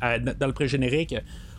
dans 0.02 0.48
le 0.48 0.54
pré-générique, 0.54 1.16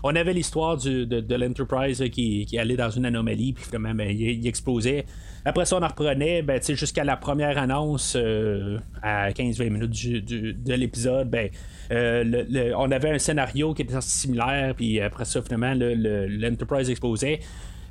on 0.06 0.14
avait 0.14 0.32
l'histoire 0.32 0.76
de, 0.76 1.34
l'Enterprise 1.34 2.02
qui, 2.12 2.58
allait 2.58 2.76
dans 2.76 2.90
une 2.90 3.06
anomalie, 3.06 3.52
puis 3.52 3.64
finalement, 3.64 3.92
ben, 3.92 4.08
il, 4.08 4.46
explosait. 4.46 5.04
Après 5.44 5.64
ça, 5.64 5.76
on 5.76 5.82
en 5.82 5.88
reprenait 5.88 6.42
ben, 6.42 6.60
jusqu'à 6.62 7.02
la 7.02 7.16
première 7.16 7.58
annonce 7.58 8.14
euh, 8.16 8.78
à 9.02 9.30
15-20 9.30 9.70
minutes 9.70 10.62
de 10.64 10.74
l'épisode. 10.74 11.28
Ben, 11.28 11.50
euh, 11.90 12.72
on 12.76 12.90
avait 12.92 13.10
un 13.10 13.18
scénario 13.18 13.74
qui 13.74 13.82
était 13.82 14.00
similaire, 14.00 14.74
puis 14.76 15.00
après 15.00 15.24
ça, 15.24 15.42
finalement, 15.42 15.72
l'Enterprise 15.74 16.88
explosait. 16.88 17.40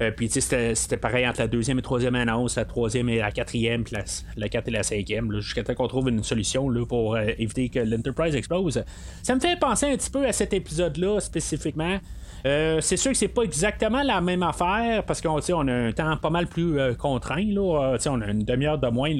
Euh, 0.01 0.12
puis 0.12 0.30
c'était 0.30 0.97
pareil 0.97 1.27
entre 1.27 1.39
la 1.39 1.47
deuxième 1.47 1.80
et 1.80 1.81
troisième 1.81 2.15
annonce, 2.15 2.57
la 2.57 2.65
troisième 2.65 3.09
et 3.09 3.19
la 3.19 3.31
quatrième, 3.31 3.83
puis 3.83 3.95
la, 3.95 4.03
la 4.36 4.47
et 4.47 4.71
la 4.71 4.83
cinquième, 4.83 5.31
jusqu'à 5.39 5.63
temps 5.63 5.74
qu'on 5.74 5.88
trouve 5.88 6.09
une 6.09 6.24
solution 6.24 6.69
là, 6.69 6.86
pour 6.86 7.15
euh, 7.15 7.27
éviter 7.38 7.69
que 7.69 7.80
l'Enterprise 7.80 8.36
explose. 8.36 8.83
Ça 9.24 9.36
me 9.36 9.39
fait 9.39 9.57
penser 9.59 9.88
un 9.88 9.95
petit 9.95 10.09
peu 10.09 10.25
à 10.25 10.33
cet 10.33 10.53
épisode-là 10.53 11.19
spécifiquement. 11.19 12.00
Euh, 12.45 12.80
c'est 12.81 12.97
sûr 12.97 13.12
que 13.12 13.18
c'est 13.18 13.27
pas 13.27 13.42
exactement 13.44 14.03
la 14.03 14.21
même 14.21 14.44
affaire 14.44 15.03
parce 15.03 15.19
qu'on 15.19 15.39
on 15.39 15.68
a 15.68 15.74
un 15.74 15.92
temps 15.92 16.15
pas 16.18 16.30
mal 16.30 16.47
plus 16.47 16.77
contraint. 16.97 17.44
Là, 17.44 17.97
on 18.07 18.21
a 18.21 18.27
une 18.27 18.44
demi-heure 18.44 18.77
de 18.77 18.88
moins 18.88 19.12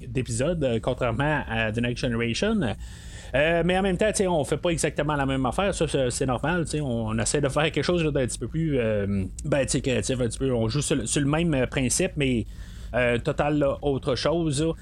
d'épisodes, 0.00 0.80
contrairement 0.82 1.42
à 1.48 1.72
The 1.72 1.78
Next 1.78 2.00
Generation. 2.00 2.74
Euh, 3.34 3.62
mais 3.64 3.78
en 3.78 3.82
même 3.82 3.96
temps, 3.96 4.10
on 4.28 4.44
fait 4.44 4.56
pas 4.56 4.70
exactement 4.70 5.14
la 5.14 5.26
même 5.26 5.44
affaire. 5.46 5.74
Ça, 5.74 5.86
c'est 6.10 6.26
normal. 6.26 6.64
On 6.82 7.18
essaie 7.18 7.40
de 7.40 7.48
faire 7.48 7.70
quelque 7.70 7.82
chose 7.82 8.02
d'un 8.04 8.26
petit 8.26 8.38
peu 8.38 8.48
plus 8.48 8.78
euh, 8.78 9.24
ben, 9.44 9.66
créatif. 9.66 10.20
Un 10.20 10.28
petit 10.28 10.38
peu. 10.38 10.52
On 10.52 10.68
joue 10.68 10.82
sur, 10.82 10.96
le 10.96 11.26
même 11.26 11.54
euh, 11.54 11.66
principe, 11.66 12.12
mais 12.16 12.46
total 13.22 13.62
autre 13.82 14.14
chose. 14.14 14.74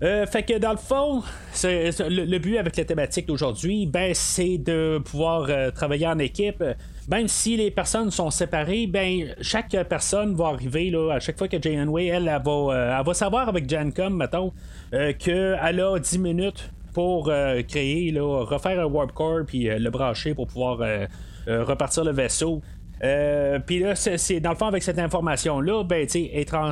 fait 0.00 0.46
que 0.46 0.58
dans 0.58 0.72
le 0.72 0.78
fond, 0.78 1.22
le, 1.62 2.38
but 2.38 2.56
avec 2.56 2.74
la 2.76 2.86
thématique 2.86 3.26
d'aujourd'hui, 3.26 3.84
ben, 3.84 4.12
c'est 4.14 4.56
de 4.56 4.98
pouvoir 5.04 5.50
travailler 5.74 6.06
en 6.06 6.18
équipe. 6.18 6.64
Même 7.06 7.28
si 7.28 7.58
les 7.58 7.70
personnes 7.70 8.10
sont 8.10 8.30
séparées, 8.30 8.86
ben 8.86 9.34
chaque 9.42 9.76
personne 9.90 10.34
va 10.34 10.46
arriver 10.46 10.88
là, 10.88 11.12
à 11.12 11.20
chaque 11.20 11.36
fois 11.36 11.48
que 11.48 11.60
Janeway, 11.60 12.06
elle, 12.06 12.28
elle, 12.28 12.42
va, 12.42 12.98
elle 12.98 13.04
va 13.04 13.12
savoir 13.12 13.46
avec 13.46 13.68
Jancom, 13.68 14.16
mettons, 14.16 14.54
qu'elle 15.18 15.80
a 15.80 15.98
10 15.98 16.18
minutes 16.18 16.70
pour 16.94 17.28
euh, 17.28 17.60
créer, 17.62 18.10
là, 18.12 18.44
refaire 18.44 18.80
un 18.80 18.86
warp 18.86 19.12
core 19.12 19.42
puis 19.46 19.68
euh, 19.68 19.78
le 19.78 19.90
brancher 19.90 20.32
pour 20.32 20.46
pouvoir 20.46 20.80
euh, 20.80 21.06
repartir 21.46 22.04
le 22.04 22.12
vaisseau. 22.12 22.62
puis 23.66 23.80
là, 23.80 23.94
c'est 23.96 24.40
dans 24.40 24.50
le 24.50 24.56
fond 24.56 24.68
avec 24.68 24.82
cette 24.82 24.98
information-là, 24.98 25.84
ben, 25.84 26.06
trans, 26.46 26.70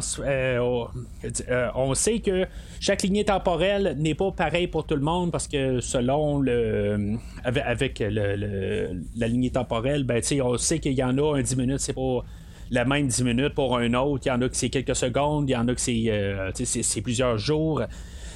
on 1.75 1.95
sait 1.95 2.21
que 2.21 2.47
chaque 2.81 3.03
lignée 3.03 3.25
temporelle 3.25 3.97
n'est 3.99 4.15
pas 4.15 4.31
pareille 4.31 4.69
pour 4.69 4.87
tout 4.87 4.95
le 4.95 5.03
monde 5.03 5.31
parce 5.31 5.47
que 5.47 5.81
selon 5.81 6.41
le 6.41 7.17
avec, 7.45 7.99
la 7.99 9.29
lignée 9.29 9.51
temporelle, 9.51 10.05
ben, 10.05 10.23
on 10.43 10.57
sait 10.57 10.79
qu'il 10.79 10.95
y 10.95 11.05
en 11.05 11.19
a 11.19 11.37
un 11.37 11.43
10 11.43 11.57
minutes, 11.57 11.81
c'est 11.81 11.93
pas 11.93 12.25
la 12.71 12.87
même 12.87 13.09
10 13.09 13.25
minutes 13.25 13.55
pour 13.55 13.77
un 13.77 13.93
autre. 13.93 14.23
Il 14.25 14.29
y 14.29 14.33
en 14.33 14.41
a 14.41 14.49
que 14.49 14.57
c'est 14.57 14.71
quelques 14.71 14.97
secondes, 14.97 15.51
il 15.51 15.53
y 15.53 15.57
en 15.57 15.69
a 15.69 15.75
que 15.75 15.81
c'est 15.81 17.01
plusieurs 17.03 17.37
jours. 17.37 17.83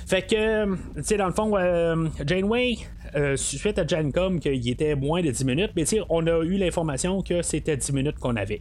Fait 0.06 0.22
que, 0.22 0.74
tu 0.76 1.02
sais, 1.02 1.16
dans 1.16 1.26
le 1.26 1.32
fond, 1.32 1.56
euh, 1.56 2.06
Janeway, 2.24 2.76
euh, 3.16 3.36
suite 3.36 3.76
à 3.76 3.84
Jancom, 3.84 4.38
qu'il 4.38 4.68
était 4.70 4.94
moins 4.94 5.20
de 5.20 5.32
10 5.32 5.44
minutes, 5.44 5.70
mais 5.74 5.82
tu 5.82 5.96
sais, 5.96 6.02
on 6.08 6.24
a 6.28 6.44
eu 6.44 6.56
l'information 6.56 7.22
que 7.22 7.42
c'était 7.42 7.76
10 7.76 7.92
minutes 7.92 8.18
qu'on 8.20 8.36
avait. 8.36 8.60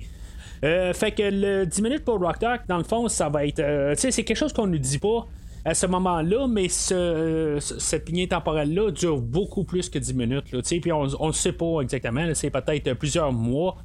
Euh, 0.64 0.92
fait 0.94 1.12
que 1.12 1.22
le 1.22 1.66
10 1.66 1.82
minutes 1.84 2.04
pour 2.04 2.20
Rock 2.20 2.40
Talk, 2.40 2.62
dans 2.68 2.80
le 2.80 2.84
fond, 2.84 3.08
ça 3.10 3.30
va 3.30 3.46
être. 3.46 3.58
tu 3.94 4.02
sais, 4.02 4.10
c'est 4.10 4.24
quelque 4.24 4.38
chose 4.38 4.54
qu'on 4.54 4.66
ne 4.66 4.78
dit 4.78 4.98
pas 4.98 5.28
à 5.66 5.75
ce 5.75 5.86
moment-là, 5.86 6.48
mais 6.48 6.68
ce, 6.68 7.58
cette 7.60 8.10
lignée 8.10 8.28
temporelle-là 8.28 8.90
dure 8.90 9.22
beaucoup 9.22 9.64
plus 9.64 9.88
que 9.90 10.00
10 10.00 10.16
minutes. 10.16 10.46
Puis 10.82 10.92
on 10.92 11.28
ne 11.28 11.32
sait 11.32 11.52
pas 11.52 11.82
exactement, 11.82 12.28
c'est 12.34 12.50
peut-être 12.50 12.94
plusieurs 12.94 13.32
mois. 13.32 13.78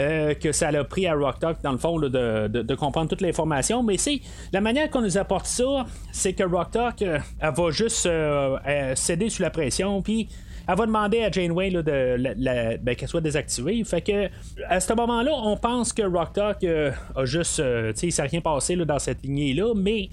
Euh, 0.00 0.34
que 0.34 0.52
ça 0.52 0.68
a 0.68 0.84
pris 0.84 1.06
à 1.06 1.14
Rock 1.14 1.40
Talk, 1.40 1.58
dans 1.62 1.72
le 1.72 1.78
fond, 1.78 1.98
de, 1.98 2.74
comprendre 2.74 3.08
toute 3.08 3.20
l'information. 3.20 3.82
Mais 3.82 3.98
c'est 3.98 4.20
la 4.52 4.60
manière 4.60 4.88
qu'on 4.88 5.02
nous 5.02 5.18
apporte 5.18 5.46
ça, 5.46 5.84
c'est 6.10 6.32
que 6.32 6.44
Rock 6.44 6.70
Talk, 6.70 7.02
euh, 7.02 7.18
elle 7.38 7.54
va 7.54 7.70
juste 7.70 8.06
euh, 8.06 8.94
céder 8.94 9.28
sous 9.28 9.42
la 9.42 9.50
pression, 9.50 10.00
puis 10.00 10.28
elle 10.66 10.76
va 10.76 10.86
demander 10.86 11.22
à 11.22 11.30
Janeway 11.30 11.70
de, 11.70 12.78
ben, 12.78 12.96
qu'elle 12.96 13.08
soit 13.08 13.20
désactivée. 13.20 13.82
Fait 13.84 14.00
que 14.00 14.30
à 14.68 14.80
ce 14.80 14.92
moment-là, 14.94 15.32
on 15.34 15.56
pense 15.56 15.92
que 15.92 16.02
Rock 16.02 16.32
Talk 16.32 16.64
a 16.64 17.24
juste, 17.24 17.56
tu 17.56 17.62
sais, 17.94 18.06
il 18.06 18.12
s'est 18.12 18.22
rien 18.22 18.40
passé 18.40 18.76
dans 18.76 18.98
cette 18.98 19.22
lignée-là, 19.22 19.74
mais 19.74 20.08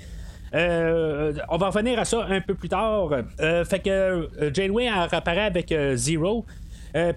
on 0.54 1.58
va 1.58 1.68
revenir 1.68 2.00
à 2.00 2.06
ça 2.06 2.26
un 2.28 2.42
peu 2.42 2.56
plus 2.56 2.70
tard. 2.70 3.10
fait 3.38 3.80
que 3.80 4.52
Janeway 4.54 4.88
apparaît 4.88 5.46
avec 5.46 5.74
Zero. 5.94 6.46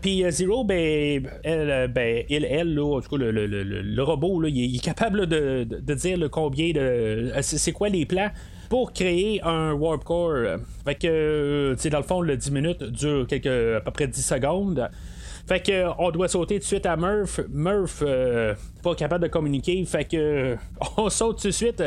Puis 0.01 0.25
Zero, 0.31 0.65
ben, 0.65 1.29
elle, 1.43 1.89
ben, 1.89 2.25
il, 2.29 2.45
elle, 2.45 2.79
en 2.79 3.01
tout 3.01 3.17
cas, 3.17 3.25
le, 3.25 4.03
robot, 4.03 4.45
il, 4.45 4.77
est 4.77 4.79
capable 4.79 5.27
de, 5.27 5.95
dire 5.95 6.19
le 6.19 6.29
combien 6.29 6.73
de. 6.73 7.33
C'est 7.41 7.73
quoi 7.73 7.89
les 7.89 8.07
plans 8.07 8.31
pour 8.69 8.93
créer 8.93 9.41
un 9.43 9.73
warp 9.73 10.05
core? 10.05 10.59
Fait 10.85 10.95
que, 10.95 11.75
tu 11.75 11.83
sais, 11.83 11.91
dans 11.91 11.99
le 11.99 12.05
fond, 12.05 12.21
le 12.21 12.37
10 12.37 12.51
minutes 12.51 12.83
dure 12.85 13.27
quelques, 13.27 13.47
à 13.47 13.81
peu 13.81 13.91
près 13.91 14.07
10 14.07 14.21
secondes. 14.23 14.91
Fait 15.51 15.59
que 15.61 15.87
on 15.99 16.13
doit 16.13 16.29
sauter 16.29 16.55
tout 16.57 16.61
de 16.61 16.65
suite 16.65 16.87
à 16.87 16.97
Murph. 16.97 17.41
Murph, 17.49 18.03
euh, 18.03 18.55
pas 18.85 18.95
capable 18.95 19.25
de 19.25 19.29
communiquer. 19.29 19.85
Fait 19.85 20.05
que 20.05 20.57
on 20.97 21.09
saute 21.11 21.41
tout 21.41 21.49
de 21.49 21.53
suite 21.53 21.83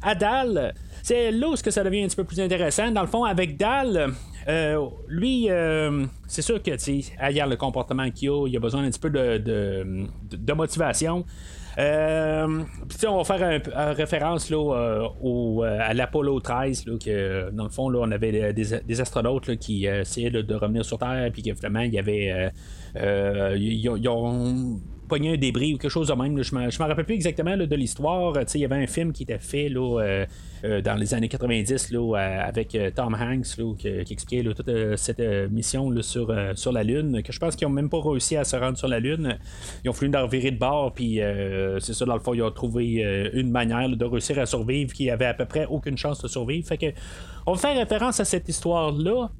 à 0.00 0.14
Dal. 0.14 0.72
C'est 1.02 1.32
là 1.32 1.48
où 1.48 1.56
ça 1.56 1.84
devient 1.84 2.04
un 2.04 2.06
petit 2.06 2.16
peu 2.16 2.24
plus 2.24 2.40
intéressant. 2.40 2.90
Dans 2.90 3.02
le 3.02 3.08
fond, 3.08 3.24
avec 3.24 3.56
Dal, 3.56 4.12
euh, 4.48 4.86
lui, 5.08 5.50
euh, 5.50 6.06
c'est 6.28 6.42
sûr 6.42 6.62
que, 6.62 6.70
tu 6.70 7.02
sais, 7.02 7.12
le 7.20 7.56
comportement 7.56 8.08
qu'il 8.10 8.30
a, 8.30 8.46
il 8.46 8.56
a 8.56 8.60
besoin 8.60 8.84
un 8.84 8.90
petit 8.90 9.00
peu 9.00 9.10
de, 9.10 9.38
de, 9.38 10.52
motivation. 10.52 11.24
Euh, 11.78 12.64
on 13.08 13.22
va 13.22 13.24
faire 13.24 13.42
une 13.42 13.94
référence 13.94 14.50
là, 14.50 14.58
euh, 14.58 15.08
au, 15.22 15.64
euh, 15.64 15.78
à 15.80 15.94
l'Apollo 15.94 16.38
13, 16.38 16.86
là, 16.86 16.98
que 16.98 17.50
dans 17.50 17.64
le 17.64 17.70
fond, 17.70 17.88
là, 17.88 18.00
on 18.02 18.10
avait 18.10 18.52
des, 18.52 19.00
astronautes 19.00 19.56
qui 19.56 19.86
essayaient 19.86 20.30
de 20.30 20.54
revenir 20.54 20.84
sur 20.84 20.98
Terre, 20.98 21.30
puis 21.32 21.42
qu'évidemment, 21.42 21.80
il 21.80 21.94
y 21.94 21.98
avait. 21.98 22.52
ils 22.94 24.08
ont 24.08 24.80
un 25.10 25.36
débris 25.36 25.74
ou 25.74 25.78
quelque 25.78 25.90
chose 25.90 26.08
de 26.08 26.14
même. 26.14 26.42
Je 26.42 26.54
ne 26.54 26.60
me 26.60 26.88
rappelle 26.88 27.04
plus 27.04 27.14
exactement 27.14 27.56
de 27.56 27.76
l'histoire. 27.76 28.34
Il 28.54 28.60
y 28.60 28.64
avait 28.64 28.82
un 28.82 28.86
film 28.86 29.12
qui 29.12 29.24
était 29.24 29.38
fait 29.38 29.68
là, 29.68 30.00
euh, 30.00 30.26
euh, 30.64 30.80
dans 30.80 30.94
les 30.94 31.14
années 31.14 31.28
90 31.28 31.90
là, 31.90 32.16
avec 32.46 32.74
euh, 32.74 32.90
Tom 32.94 33.14
Hanks 33.14 33.76
qui, 33.78 33.88
expliquait 33.88 34.42
toute 34.42 34.96
cette 34.96 35.20
mission 35.50 35.90
sur, 36.02 36.34
sur 36.54 36.72
la 36.72 36.82
Lune, 36.82 37.22
que 37.22 37.32
je 37.32 37.38
pense 37.38 37.56
qu'ils 37.56 37.68
n'ont 37.68 37.74
même 37.74 37.90
pas 37.90 38.00
réussi 38.00 38.36
à 38.36 38.44
se 38.44 38.56
rendre 38.56 38.78
sur 38.78 38.88
la 38.88 39.00
Lune. 39.00 39.38
Ils 39.84 39.90
ont 39.90 39.92
fallu 39.92 40.10
d'en 40.10 40.26
virer 40.26 40.50
de 40.50 40.58
bord, 40.58 40.92
puis 40.92 41.20
c'est 41.80 41.94
ça, 41.94 42.04
dans 42.04 42.14
le 42.14 42.20
fond, 42.20 42.34
ils 42.34 42.42
ont 42.42 42.50
trouvé 42.50 43.30
une 43.34 43.50
manière 43.50 43.88
de 43.88 44.04
réussir 44.04 44.38
à 44.38 44.46
survivre 44.46 44.92
qui 44.92 45.10
avait 45.10 45.26
à 45.26 45.34
peu 45.34 45.44
près 45.44 45.66
aucune 45.66 45.96
chance 45.96 46.22
de 46.22 46.28
survivre. 46.28 46.66
Fait 46.66 46.78
que 46.78 46.86
on 47.46 47.54
faire 47.56 47.76
référence 47.76 48.20
à 48.20 48.24
cette 48.24 48.48
histoire-là. 48.48 49.30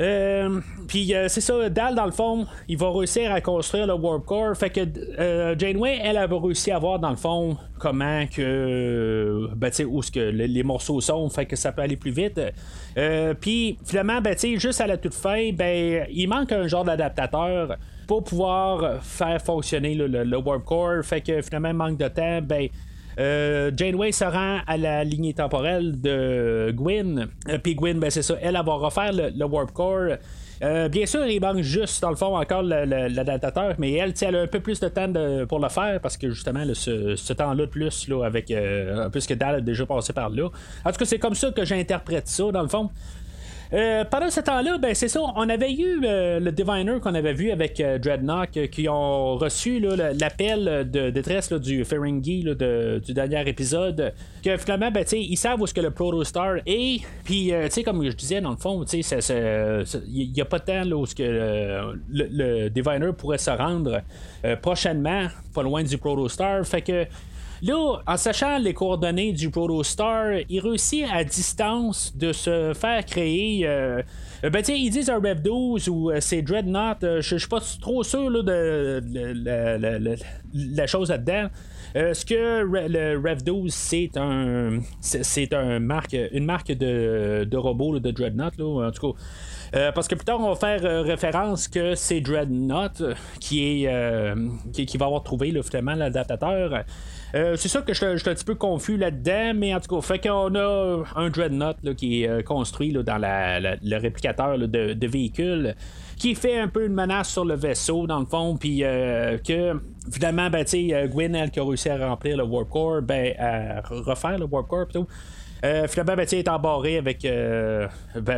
Euh, 0.00 0.60
puis 0.88 1.14
euh, 1.14 1.28
c'est 1.28 1.40
ça, 1.40 1.68
Dal, 1.70 1.94
dans 1.94 2.04
le 2.04 2.12
fond, 2.12 2.46
il 2.68 2.76
va 2.76 2.90
réussir 2.90 3.32
à 3.32 3.40
construire 3.40 3.86
le 3.86 3.94
Warp 3.94 4.24
Core. 4.24 4.56
Fait 4.56 4.70
que 4.70 4.80
euh, 5.18 5.58
Janeway, 5.58 5.98
elle, 6.02 6.16
elle 6.16 6.28
va 6.28 6.40
réussir 6.40 6.76
à 6.76 6.78
voir, 6.78 6.98
dans 6.98 7.10
le 7.10 7.16
fond, 7.16 7.56
comment 7.78 8.26
que. 8.26 9.48
Ben, 9.56 9.70
tu 9.70 9.76
sais, 9.76 9.84
où 9.84 10.02
ce 10.02 10.10
que 10.10 10.20
les, 10.20 10.62
morceaux 10.62 11.00
sont, 11.00 11.28
fait 11.30 11.46
que 11.46 11.56
ça 11.56 11.72
peut 11.72 11.82
aller 11.82 11.96
plus 11.96 12.10
vite. 12.10 12.40
Puis 13.40 13.78
finalement, 13.84 14.20
ben, 14.20 14.34
tu 14.34 14.40
sais, 14.40 14.58
juste 14.58 14.80
à 14.80 14.86
la 14.86 14.96
toute 14.96 15.14
fin, 15.14 15.52
ben, 15.52 16.06
il 16.10 16.28
manque 16.28 16.52
un 16.52 16.66
genre 16.66 16.84
d'adaptateur 16.84 17.76
pour 18.06 18.22
pouvoir 18.22 19.02
faire 19.02 19.40
fonctionner 19.40 19.94
le, 19.94 20.06
le, 20.06 20.36
Warp 20.36 20.64
Core. 20.64 21.04
Fait 21.04 21.20
que 21.20 21.40
finalement, 21.42 21.72
manque 21.72 21.98
de 21.98 22.08
temps, 22.08 22.40
ben. 22.42 22.68
Euh, 23.18 23.70
Janeway 23.74 24.12
se 24.12 24.24
rend 24.24 24.60
à 24.66 24.76
la 24.76 25.04
lignée 25.04 25.34
temporelle 25.34 26.00
de 26.00 26.72
Gwyn. 26.74 27.28
Euh, 27.48 27.58
puis 27.58 27.74
Gwyn, 27.74 27.98
ben, 27.98 28.10
c'est 28.10 28.22
ça, 28.22 28.34
elle, 28.40 28.54
va 28.54 28.74
refaire 28.74 29.12
le, 29.12 29.44
Warp 29.44 29.72
Core. 29.72 30.16
Euh, 30.62 30.88
bien 30.88 31.04
sûr, 31.06 31.26
il 31.26 31.40
manque 31.40 31.60
juste, 31.60 32.00
dans 32.00 32.10
le 32.10 32.16
fond, 32.16 32.36
encore 32.36 32.62
l'adaptateur, 32.62 33.74
mais 33.78 33.92
elle, 33.92 34.14
elle 34.22 34.36
a 34.36 34.40
un 34.42 34.46
peu 34.46 34.60
plus 34.60 34.80
de 34.80 34.88
temps 34.88 35.12
pour 35.48 35.60
le 35.60 35.68
faire 35.68 36.00
parce 36.00 36.16
que 36.16 36.30
justement, 36.30 36.64
ce, 36.72 37.32
temps-là 37.32 37.66
de 37.66 37.70
plus, 37.70 38.08
là, 38.08 38.24
avec, 38.24 38.52
puisque 39.12 39.34
Dal 39.34 39.56
a 39.56 39.60
déjà 39.60 39.84
passé 39.84 40.12
par 40.12 40.30
là. 40.30 40.48
En 40.84 40.92
tout 40.92 40.98
cas, 40.98 41.04
c'est 41.04 41.18
comme 41.18 41.34
ça 41.34 41.50
que 41.50 41.64
j'interprète 41.64 42.28
ça, 42.28 42.50
dans 42.52 42.62
le 42.62 42.68
fond. 42.68 42.90
Euh, 43.72 44.04
pendant 44.04 44.30
ce 44.30 44.40
temps-là, 44.40 44.78
ben 44.78 44.94
c'est 44.94 45.08
ça, 45.08 45.20
on 45.34 45.48
avait 45.48 45.72
eu 45.72 46.00
euh, 46.04 46.38
le 46.38 46.52
Diviner 46.52 46.98
qu'on 47.00 47.14
avait 47.14 47.32
vu 47.32 47.50
avec 47.50 47.80
euh, 47.80 47.98
Dreadnought 47.98 48.68
qui 48.70 48.88
ont 48.88 49.36
reçu 49.36 49.80
l'appel 49.80 50.88
de 50.90 51.10
détresse 51.10 51.52
du 51.52 51.84
Ferengi 51.84 52.44
du 52.44 53.14
dernier 53.14 53.48
épisode. 53.48 54.12
Que 54.44 54.56
finalement, 54.56 54.90
ben, 54.90 55.04
ils 55.12 55.36
savent 55.36 55.60
où 55.60 55.64
est-ce 55.64 55.74
que 55.74 55.80
le 55.80 55.90
Protostar 55.90 56.56
est. 56.66 57.00
Puis, 57.24 57.52
comme 57.84 58.04
je 58.04 58.16
disais, 58.16 58.40
dans 58.40 58.50
le 58.50 58.56
fond, 58.56 58.84
il 58.84 60.32
n'y 60.32 60.40
a 60.40 60.44
pas 60.44 60.58
de 60.58 60.64
temps 60.64 60.96
où 60.96 61.04
le, 61.18 61.94
le, 62.10 62.68
Diviner 62.70 63.10
pourrait 63.16 63.38
se 63.38 63.50
rendre 63.50 64.02
prochainement, 64.62 65.26
pas 65.54 65.62
loin 65.62 65.82
du 65.82 65.98
Protostar. 65.98 66.64
Fait 66.64 66.82
que 66.82 67.06
Là, 67.62 68.02
en 68.06 68.16
sachant 68.16 68.58
les 68.58 68.74
coordonnées 68.74 69.32
du 69.32 69.50
Protostar, 69.50 70.40
il 70.48 70.60
réussit 70.60 71.04
à 71.10 71.24
distance 71.24 72.14
de 72.14 72.32
se 72.32 72.72
faire 72.74 73.04
créer. 73.06 73.66
Euh, 73.66 74.02
ben, 74.42 74.62
tiens, 74.62 74.74
ils 74.74 74.90
disent 74.90 75.08
un 75.08 75.16
Rev 75.16 75.40
12 75.40 75.88
ou 75.88 76.10
euh, 76.10 76.18
c'est 76.20 76.42
Dreadnought. 76.42 77.02
Euh, 77.02 77.22
je 77.22 77.36
suis 77.36 77.48
pas 77.48 77.60
trop 77.80 78.02
sûr 78.02 78.30
de, 78.30 79.02
la 80.52 80.86
chose 80.86 81.08
là-dedans. 81.08 81.48
ce 81.94 82.24
que 82.26 82.62
le 82.62 83.18
Rev 83.18 83.42
12 83.42 83.72
c'est 83.72 84.10
un 84.16 84.80
c'est 85.00 85.54
un 85.54 85.78
marque 85.78 86.16
une 86.32 86.44
marque 86.44 86.72
de, 86.72 87.46
de 87.50 87.56
robot 87.56 87.98
de 87.98 88.10
Dreadnought 88.10 88.58
là, 88.58 88.88
en 88.88 88.90
tout 88.90 89.12
cas. 89.72 89.92
parce 89.92 90.08
que 90.08 90.14
plus 90.14 90.24
tard, 90.24 90.40
on 90.40 90.52
va 90.52 90.56
faire 90.56 91.04
référence 91.04 91.68
que 91.68 91.94
c'est 91.94 92.20
Dreadnought 92.20 93.02
qui 93.40 93.84
est 93.84 94.34
qui, 94.72 94.98
va 94.98 95.06
avoir 95.06 95.22
trouvé 95.22 95.54
finalement 95.62 95.94
l'adaptateur. 95.94 96.84
Euh, 97.36 97.54
c'est 97.56 97.68
ça 97.68 97.82
que 97.82 97.92
je, 97.92 98.16
suis 98.16 98.30
un 98.30 98.34
petit 98.34 98.44
peu 98.44 98.54
confus 98.54 98.96
là-dedans, 98.96 99.52
mais 99.54 99.74
en 99.74 99.80
tout 99.80 99.94
cas, 99.94 100.00
fait 100.00 100.18
qu'on 100.18 100.54
a 100.54 101.04
un 101.16 101.28
Dreadnought 101.28 101.76
qui 101.94 102.22
est 102.22 102.28
euh, 102.28 102.42
construit 102.42 102.92
dans 102.92 103.18
le 103.18 103.96
réplicateur 103.96 104.56
de, 104.58 105.06
véhicules 105.06 105.74
qui 106.16 106.34
fait 106.34 106.58
un 106.58 106.68
peu 106.68 106.86
une 106.86 106.94
menace 106.94 107.28
sur 107.28 107.44
le 107.44 107.54
vaisseau 107.54 108.06
dans 108.06 108.20
le 108.20 108.24
fond, 108.24 108.56
puis 108.56 108.82
euh, 108.82 109.36
que 109.36 109.78
finalement, 110.10 110.48
ben, 110.48 110.64
Gwyn, 110.64 111.34
elle 111.34 111.50
qui 111.50 111.60
a 111.60 111.64
réussi 111.64 111.90
à 111.90 112.08
remplir 112.08 112.38
le 112.38 112.44
Warp 112.44 112.70
Core, 112.70 113.02
ben, 113.02 113.34
à 113.38 113.82
refaire 113.82 114.38
le 114.38 114.46
Warp 114.46 114.66
Core 114.66 114.86
plutôt. 114.86 115.06
finalement, 115.62 116.16
ben, 116.16 116.26
est 116.26 116.48
embarré 116.48 116.96
avec 116.96 117.22
ben, 117.22 117.88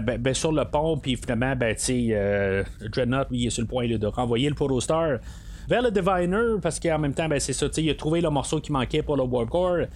ben, 0.01 0.19
ben, 0.19 0.35
sur 0.35 0.51
le 0.51 0.65
pont, 0.65 0.99
puis 0.99 1.15
finalement, 1.15 1.55
ben, 1.55 1.77
Dreadnought, 2.91 3.31
lui, 3.31 3.43
il 3.43 3.47
est 3.47 3.51
sur 3.51 3.63
le 3.63 3.69
point 3.69 3.87
de 3.87 4.07
renvoyer 4.09 4.49
le 4.49 4.57
Protostar 4.57 5.19
vers 5.69 5.83
le 5.83 5.91
Diviner 5.91 6.59
parce 6.63 6.81
qu'en 6.81 6.99
même 6.99 7.15
temps, 7.15 7.29
ben, 7.29 7.39
c'est 7.39 7.53
ça, 7.53 7.67
il 7.77 7.91
a 7.91 7.95
trouvé 7.95 8.21
le 8.21 8.31
morceau 8.31 8.61
qui 8.61 8.73
manquait 8.73 9.03
pour 9.03 9.17
le 9.17 9.23
Warp 9.23 9.51
Core. 9.51 9.87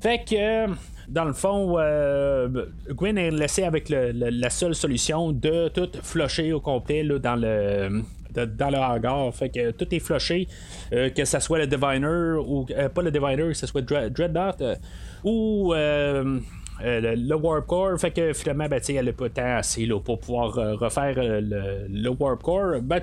Fait 0.00 0.22
que, 0.24 0.72
dans 1.08 1.24
le 1.24 1.32
fond, 1.32 1.76
euh, 1.78 2.48
Gwen 2.90 3.18
est 3.18 3.30
laissé 3.30 3.64
avec 3.64 3.88
la 3.88 4.50
seule 4.50 4.74
solution 4.74 5.32
de 5.32 5.68
tout 5.68 5.90
flusher 6.02 6.52
au 6.52 6.60
complet 6.60 7.02
dans 7.04 7.36
le. 7.36 8.02
dans 8.34 8.70
le 8.70 8.78
hangar, 8.78 9.34
fait 9.34 9.48
que 9.48 9.70
tout 9.70 9.92
est 9.92 9.98
flushé, 9.98 10.46
euh, 10.92 11.10
que 11.10 11.24
ce 11.24 11.40
soit 11.40 11.58
le 11.58 11.66
Diviner 11.66 12.38
ou 12.46 12.66
euh, 12.70 12.88
pas 12.88 13.02
le 13.02 13.10
Diviner, 13.10 13.48
que 13.48 13.54
ce 13.54 13.66
soit 13.66 13.82
Dreadnought 13.82 14.62
ou 15.24 15.74
euh, 16.84 17.16
le, 17.16 17.34
Warp 17.34 17.66
Core. 17.66 17.98
Fait 17.98 18.10
que 18.10 18.32
finalement, 18.32 18.66
ben, 18.68 18.80
elle 18.88 19.04
n'a 19.06 19.12
pas 19.12 19.24
le 19.24 19.30
temps 19.30 19.56
assez 19.56 19.86
là, 19.86 19.98
pour 20.00 20.18
pouvoir 20.18 20.58
euh, 20.58 20.74
refaire 20.74 21.14
euh, 21.16 21.40
le, 21.88 22.08
Warp 22.10 22.42
Core. 22.42 22.80
Ben, 22.82 23.00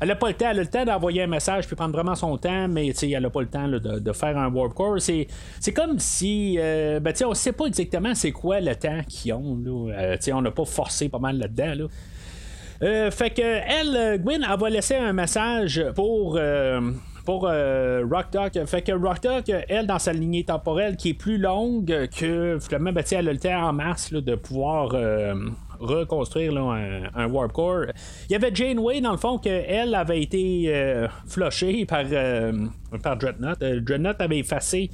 elle 0.00 0.08
n'a 0.08 0.16
pas 0.16 0.28
le 0.28 0.34
temps. 0.34 0.50
Elle 0.50 0.60
a 0.60 0.62
le 0.62 0.68
temps 0.68 0.84
d'envoyer 0.84 1.22
un 1.22 1.26
message 1.26 1.66
puis 1.66 1.76
prendre 1.76 1.92
vraiment 1.92 2.14
son 2.14 2.36
temps, 2.38 2.68
mais 2.68 2.88
elle 2.88 3.22
n'a 3.22 3.30
pas 3.30 3.40
le 3.40 3.48
temps 3.48 3.68
de, 3.68 4.12
faire 4.12 4.38
un 4.38 4.50
Warp 4.50 4.74
Core. 4.74 5.00
C'est, 5.00 5.26
comme 5.74 5.98
si. 5.98 6.56
ben, 6.58 7.12
on 7.24 7.30
ne 7.30 7.34
sait 7.34 7.52
pas 7.52 7.66
exactement 7.66 8.14
c'est 8.14 8.32
quoi 8.32 8.60
le 8.60 8.74
temps 8.74 9.00
qu'ils 9.06 9.32
ont. 9.32 9.58
Là. 9.64 10.16
on 10.32 10.42
n'a 10.42 10.50
pas 10.50 10.64
forcé 10.64 11.08
pas 11.08 11.18
mal 11.18 11.38
là-dedans. 11.38 11.88
Là. 12.80 13.10
fait 13.10 13.30
que 13.30 13.42
elle, 13.42 14.20
Gwen, 14.22 14.46
elle 14.50 14.58
va 14.58 14.70
laisser 14.70 14.96
un 14.96 15.12
message 15.12 15.84
pour 15.94 16.38
pour 17.24 17.46
euh, 17.46 18.04
Rock 18.10 18.26
Fait 18.66 18.82
que 18.82 18.92
Rock 18.92 19.26
elle, 19.68 19.86
dans 19.86 19.98
sa 19.98 20.12
lignée 20.12 20.44
temporelle 20.44 20.96
qui 20.96 21.10
est 21.10 21.14
plus 21.14 21.38
longue 21.38 22.08
que 22.16 22.58
finalement, 22.60 22.92
ben, 22.92 23.04
elle 23.10 23.28
a 23.28 23.32
le 23.32 23.38
temps 23.38 23.68
en 23.68 23.72
masse 23.72 24.12
de 24.12 24.34
pouvoir. 24.34 24.90
Euh, 24.94 25.34
reconstruire 25.78 26.54
un, 26.58 27.26
Warp 27.28 27.52
Core. 27.52 27.86
Il 28.28 28.32
y 28.32 28.36
avait 28.36 28.54
Janeway, 28.54 29.00
dans 29.00 29.12
le 29.12 29.16
fond, 29.16 29.38
qu'elle 29.38 29.94
avait 29.94 30.20
été 30.20 30.64
euh, 30.66 31.08
par, 31.88 32.04
par 33.02 33.16
Dreadnought. 33.16 33.58
Dreadnought 33.58 34.20
avait 34.20 34.40
effacé 34.40 34.90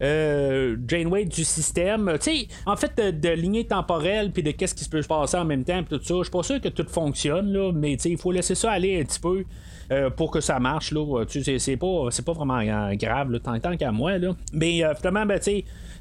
Janeway 0.00 1.26
du 1.26 1.44
système. 1.44 2.16
Tu 2.18 2.48
en 2.64 2.76
fait, 2.76 2.96
de, 2.96 3.28
lignée 3.28 3.66
temporelle, 3.66 4.32
puis 4.32 4.42
de 4.42 4.52
qu'est-ce 4.52 4.74
qui 4.74 4.84
se 4.84 4.88
peut 4.88 5.02
se 5.02 5.08
passer 5.08 5.36
en 5.36 5.44
même 5.44 5.64
temps, 5.64 5.82
tout 5.82 6.00
ça, 6.02 6.14
je 6.16 6.22
suis 6.22 6.30
pas 6.30 6.42
sûr 6.42 6.62
que 6.62 6.70
tout 6.70 6.86
fonctionne, 6.88 7.52
là, 7.52 7.70
mais 7.70 7.92
il 7.92 8.16
faut 8.16 8.32
laisser 8.32 8.54
ça 8.54 8.70
aller 8.70 8.98
un 8.98 9.04
petit 9.04 9.20
peu. 9.20 9.44
Euh, 9.92 10.10
pour 10.10 10.30
que 10.30 10.40
ça 10.40 10.58
marche. 10.58 10.92
Là, 10.92 11.24
c'est, 11.28 11.76
pas, 11.76 12.06
c'est 12.10 12.24
pas 12.24 12.32
vraiment 12.32 12.62
grave, 12.94 13.30
là, 13.30 13.38
tant, 13.38 13.58
tant 13.60 13.76
qu'à 13.76 13.92
moi. 13.92 14.16
Là. 14.18 14.34
Mais 14.52 14.82
euh, 14.82 14.94
finalement, 14.94 15.26
ben, 15.26 15.38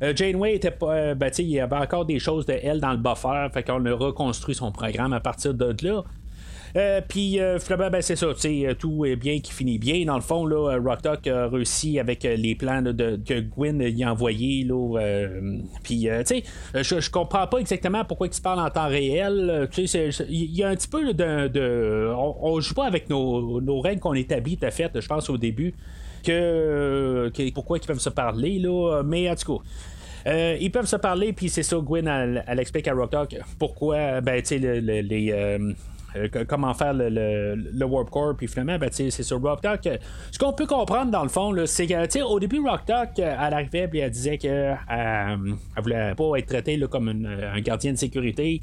euh, 0.01 0.15
Janeway 0.15 0.55
était 0.55 0.71
pas. 0.71 1.13
Ben, 1.13 1.31
il 1.37 1.49
y 1.49 1.59
avait 1.59 1.75
encore 1.75 2.05
des 2.05 2.19
choses 2.19 2.45
de 2.45 2.53
elle 2.53 2.79
dans 2.79 2.91
le 2.91 2.97
buffer. 2.97 3.47
Fait 3.53 3.63
qu'on 3.63 3.85
a 3.85 3.93
reconstruit 3.93 4.55
son 4.55 4.71
programme 4.71 5.13
à 5.13 5.19
partir 5.19 5.53
de 5.53 5.75
là. 5.85 6.03
Euh, 6.75 7.01
puis 7.07 7.39
finalement, 7.59 7.89
ben, 7.89 8.01
c'est 8.01 8.15
ça, 8.15 8.27
tout 8.77 9.05
est 9.05 9.15
bien 9.15 9.39
qui 9.39 9.51
finit 9.51 9.79
bien. 9.79 10.05
Dans 10.05 10.15
le 10.15 10.21
fond, 10.21 10.45
là, 10.45 10.77
Rock 10.77 11.01
Talk 11.01 11.27
a 11.27 11.47
réussi 11.47 11.99
avec 11.99 12.23
les 12.23 12.55
plans 12.55 12.81
de, 12.81 13.19
que 13.25 13.39
Gwyn 13.39 13.81
y 13.81 14.03
a 14.03 14.11
envoyés. 14.11 14.67
puis, 15.83 16.07
tu 16.25 16.25
sais, 16.25 16.43
je, 16.73 17.09
comprends 17.09 17.47
pas 17.47 17.57
exactement 17.57 18.05
pourquoi 18.05 18.27
il 18.27 18.33
se 18.33 18.41
parle 18.41 18.59
en 18.59 18.69
temps 18.69 18.87
réel. 18.87 19.69
Il 19.77 20.55
y 20.55 20.63
a 20.63 20.69
un 20.69 20.75
petit 20.75 20.87
peu 20.87 21.13
de. 21.13 22.13
on, 22.15 22.59
joue 22.59 22.73
pas 22.73 22.85
avec 22.85 23.09
nos, 23.09 23.81
règles 23.81 24.01
qu'on 24.01 24.13
établit, 24.13 24.57
à 24.61 24.71
fait, 24.71 24.91
je 24.99 25.07
pense, 25.07 25.29
au 25.29 25.37
début. 25.37 25.73
Que, 26.23 27.31
pourquoi 27.53 27.77
ils 27.77 27.85
peuvent 27.85 27.99
se 27.99 28.09
parler, 28.09 28.59
là. 28.59 29.01
Mais 29.03 29.29
en 29.29 29.35
tout 29.35 29.57
cas. 29.57 29.63
Euh, 30.27 30.57
ils 30.59 30.71
peuvent 30.71 30.85
se 30.85 30.95
parler, 30.95 31.33
puis 31.33 31.49
c'est 31.49 31.63
ça, 31.63 31.77
Gwen, 31.77 32.07
elle, 32.07 32.59
explique 32.59 32.87
à 32.87 32.93
Rock 32.93 33.15
pourquoi, 33.57 34.21
ben, 34.21 34.41
tu 34.41 34.59
sais, 34.59 34.59
les. 34.59 35.31
Euh, 35.31 35.73
euh, 36.15 36.27
comment 36.47 36.73
faire 36.73 36.93
le, 36.93 37.85
Warp 37.85 38.09
Core, 38.09 38.35
puis 38.37 38.47
finalement, 38.47 38.77
ben, 38.77 38.89
c'est 38.91 39.11
sur 39.11 39.41
Rock 39.41 39.61
Talk. 39.61 39.87
Ce 40.31 40.39
qu'on 40.39 40.53
peut 40.53 40.67
comprendre 40.67 41.11
dans 41.11 41.23
le 41.23 41.29
fond, 41.29 41.53
c'est 41.65 41.87
que 41.87 42.23
au 42.23 42.39
début, 42.39 42.59
Rock 42.59 42.85
Talk, 42.85 43.17
elle 43.17 43.53
arrivait 43.53 43.87
puis 43.87 43.99
elle 43.99 44.11
disait 44.11 44.37
qu'elle 44.37 44.77
ne 44.89 45.81
voulait 45.81 46.15
pas 46.15 46.37
être 46.37 46.47
traitée 46.47 46.79
comme 46.89 47.09
un 47.09 47.59
gardien 47.61 47.93
de 47.93 47.97
sécurité. 47.97 48.61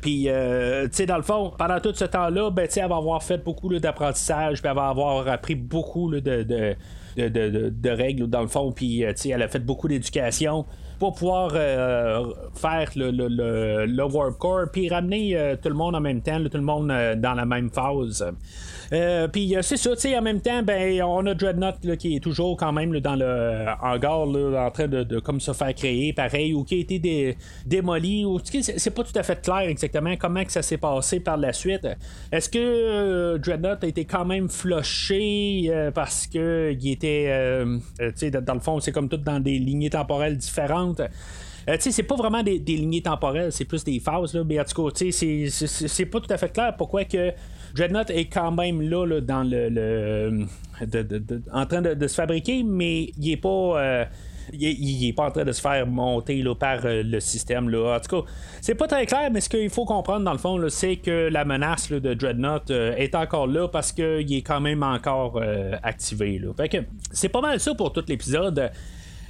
puis, 0.00 0.24
tu 0.24 0.88
sais, 0.92 1.06
dans 1.06 1.16
le 1.16 1.22
fond, 1.22 1.52
pendant 1.58 1.80
tout 1.80 1.94
ce 1.94 2.04
temps-là, 2.04 2.50
ben, 2.50 2.68
elle 2.74 2.88
va 2.88 2.96
avoir 2.96 3.22
fait 3.22 3.38
beaucoup 3.38 3.76
d'apprentissage, 3.78 4.60
puis 4.60 4.68
elle 4.68 4.76
va 4.76 4.88
avoir 4.88 5.28
appris 5.28 5.54
beaucoup 5.54 6.10
de 6.10 6.76
de, 7.16 7.90
règles 7.90 8.26
dans 8.28 8.42
le 8.42 8.48
fond, 8.48 8.72
puis 8.72 9.04
euh, 9.04 9.12
elle 9.24 9.42
a 9.42 9.48
fait 9.48 9.64
beaucoup 9.64 9.88
d'éducation 9.88 10.66
pour 10.98 11.14
pouvoir 11.14 11.50
euh, 11.54 12.24
faire 12.54 12.90
le, 12.96 13.10
le, 13.10 14.04
Warp 14.04 14.38
Core, 14.38 14.66
puis 14.72 14.88
ramener 14.88 15.36
euh, 15.36 15.56
tout 15.60 15.68
le 15.68 15.74
monde 15.74 15.94
en 15.94 16.00
même 16.00 16.22
temps, 16.22 16.42
tout 16.44 16.56
le 16.56 16.62
monde 16.62 16.88
dans 16.88 17.34
la 17.34 17.44
même 17.44 17.70
phase. 17.70 18.24
Euh, 18.92 19.28
puis 19.28 19.56
euh, 19.56 19.62
c'est 19.62 19.76
ça, 19.76 19.90
tu 19.94 20.02
sais, 20.02 20.16
en 20.16 20.22
même 20.22 20.40
temps, 20.40 20.62
ben, 20.62 21.02
on 21.02 21.26
a 21.26 21.34
Dreadnought 21.34 21.96
qui 21.96 22.16
est 22.16 22.20
toujours 22.20 22.56
quand 22.56 22.72
même 22.72 22.98
dans 23.00 23.16
le 23.16 23.66
hangar 23.82 24.20
en 24.20 24.70
train 24.70 24.88
de, 24.88 25.18
comme 25.20 25.40
se 25.40 25.52
faire 25.52 25.74
créer, 25.74 26.12
pareil, 26.12 26.54
ou 26.54 26.64
qui 26.64 26.76
a 26.76 26.78
été 26.78 27.36
démoli, 27.64 28.24
ou 28.24 28.38
c'est 28.44 28.90
pas 28.90 29.02
tout 29.02 29.18
à 29.18 29.22
fait 29.22 29.42
clair 29.42 29.68
exactement 29.68 30.14
comment 30.16 30.44
que 30.44 30.52
ça 30.52 30.62
s'est 30.62 30.78
passé 30.78 31.20
par 31.20 31.36
la 31.36 31.52
suite. 31.52 31.86
Est-ce 32.30 32.48
que 32.48 32.58
euh, 32.58 33.38
Dreadnought 33.38 33.82
a 33.84 33.86
été 33.86 34.04
quand 34.04 34.24
même 34.24 34.48
flushé 34.48 35.70
parce 35.94 36.26
que 36.26 36.74
il 36.78 36.90
était, 36.90 37.64
tu 37.98 38.12
sais, 38.14 38.30
dans 38.30 38.54
le 38.54 38.60
fond, 38.60 38.80
c'est 38.80 38.92
comme 38.92 39.08
tout 39.08 39.16
dans 39.16 39.40
des 39.40 39.58
lignées 39.58 39.90
temporelles 39.90 40.36
différentes? 40.36 41.00
Sais, 41.78 41.90
c'est 41.90 42.02
pas 42.02 42.16
vraiment 42.16 42.42
des, 42.42 42.58
lignées 42.58 43.02
temporelles, 43.02 43.52
c'est 43.52 43.64
plus 43.64 43.82
des 43.84 43.98
phases, 44.00 44.34
là, 44.34 44.44
mais 44.44 44.60
en 44.60 44.64
tout 44.64 44.84
cas, 44.84 44.90
tu 44.92 45.12
sais, 45.12 45.48
c'est 45.50 46.06
pas 46.06 46.20
tout 46.20 46.32
à 46.32 46.36
fait 46.36 46.50
clair 46.50 46.74
pourquoi 46.76 47.04
que 47.04 47.32
Dreadnought 47.74 48.10
est 48.10 48.26
quand 48.26 48.52
même 48.52 48.80
là, 48.80 49.20
dans 49.20 49.42
le, 49.42 50.46
en 51.52 51.66
train 51.66 51.82
de, 51.82 52.06
se 52.06 52.14
fabriquer, 52.14 52.62
mais 52.62 53.10
il 53.18 53.32
est 53.32 53.36
pas. 53.36 53.48
Euh, 53.48 54.04
il, 54.52 55.08
est 55.08 55.12
pas 55.12 55.26
en 55.26 55.30
train 55.32 55.44
de 55.44 55.50
se 55.50 55.60
faire 55.60 55.88
monter 55.88 56.40
là, 56.40 56.54
par 56.54 56.78
euh, 56.84 57.02
le 57.02 57.18
système. 57.18 57.68
Là. 57.68 57.96
En 57.96 58.00
tout 58.00 58.22
cas, 58.22 58.30
c'est 58.60 58.76
pas 58.76 58.86
très 58.86 59.04
clair, 59.04 59.28
mais 59.32 59.40
ce 59.40 59.48
qu'il 59.48 59.70
faut 59.70 59.84
comprendre 59.84 60.24
dans 60.24 60.32
le 60.32 60.38
fond, 60.38 60.64
c'est 60.68 60.96
que 60.96 61.28
la 61.32 61.44
menace 61.44 61.90
de 61.90 62.14
Dreadnought 62.14 62.70
euh, 62.70 62.94
est 62.94 63.16
encore 63.16 63.48
là 63.48 63.66
parce 63.66 63.90
qu'il 63.90 64.32
est 64.32 64.42
quand 64.42 64.60
même 64.60 64.84
encore 64.84 65.42
activé. 65.82 66.38
Là. 66.38 66.52
C'est 67.10 67.28
pas 67.28 67.40
mal 67.40 67.58
ça 67.58 67.74
pour 67.74 67.92
tout 67.92 68.04
l'épisode. 68.06 68.70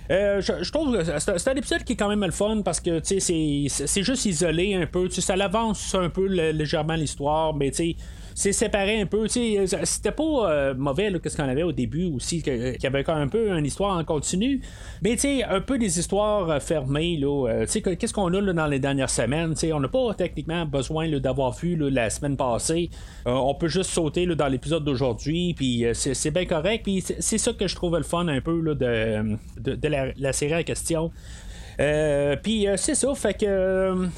Je, 0.08 0.70
trouve 0.70 0.96
que 0.96 1.04
c'est 1.04 1.48
un 1.48 1.54
épisode 1.54 1.84
qui 1.84 1.94
est 1.94 1.96
quand 1.96 2.08
même 2.08 2.24
le 2.24 2.30
fun 2.30 2.62
parce 2.62 2.80
que 2.80 3.00
c'est 3.02 4.02
juste 4.02 4.24
isolé 4.26 4.74
un 4.74 4.86
peu. 4.86 5.08
Ça 5.10 5.36
l'avance 5.36 5.94
un 5.94 6.08
peu 6.08 6.26
légèrement 6.26 6.94
l'histoire, 6.94 7.54
mais 7.54 7.70
tu 7.70 7.76
sais 7.76 7.96
c'est 8.36 8.52
séparé 8.52 9.00
un 9.00 9.06
peu. 9.06 9.26
C'était 9.28 10.12
pas 10.12 10.50
euh, 10.50 10.74
mauvais 10.74 11.10
qu'est-ce 11.22 11.38
qu'on 11.38 11.48
avait 11.48 11.62
au 11.62 11.72
début 11.72 12.04
aussi, 12.04 12.42
qu'il 12.42 12.76
y 12.82 12.86
avait 12.86 13.02
quand 13.02 13.14
un 13.14 13.28
peu 13.28 13.48
une 13.48 13.64
histoire 13.64 13.96
en 13.96 14.04
continu. 14.04 14.60
Mais 15.00 15.16
un 15.48 15.60
peu 15.62 15.78
des 15.78 15.98
histoires 15.98 16.50
euh, 16.50 16.60
fermées. 16.60 17.18
Euh, 17.22 17.64
qu'est-ce 17.66 18.12
qu'on 18.12 18.34
a 18.34 18.52
dans 18.52 18.66
les 18.66 18.78
dernières 18.78 19.08
semaines? 19.08 19.54
on 19.72 19.80
n'a 19.80 19.88
pas 19.88 20.12
techniquement 20.12 20.66
besoin 20.66 21.08
d'avoir 21.18 21.52
vu 21.52 21.76
la 21.76 22.10
semaine 22.10 22.36
passée. 22.36 22.90
on 23.24 23.54
peut 23.54 23.68
juste 23.68 23.90
sauter 23.90 24.26
dans 24.26 24.48
l'épisode 24.48 24.84
d'aujourd'hui. 24.84 25.54
Puis 25.54 25.86
c'est 25.94 26.30
bien 26.30 26.44
correct. 26.44 26.82
Puis 26.84 27.00
c'est 27.00 27.38
ça 27.38 27.54
que 27.54 27.66
je 27.66 27.74
trouve 27.74 27.96
le 27.96 28.02
fun 28.02 28.28
un 28.28 28.42
peu 28.42 28.60
de, 28.74 29.38
de, 29.56 29.88
la, 29.88 30.12
la, 30.14 30.32
série 30.34 30.60
en 30.60 30.62
question. 30.62 31.10
Euh, 31.80 32.36
puis 32.42 32.66
euh, 32.66 32.76
c'est 32.76 32.94
ça, 32.94 33.14
fait 33.14 33.34
que 33.34 33.46
euh, 33.46 34.08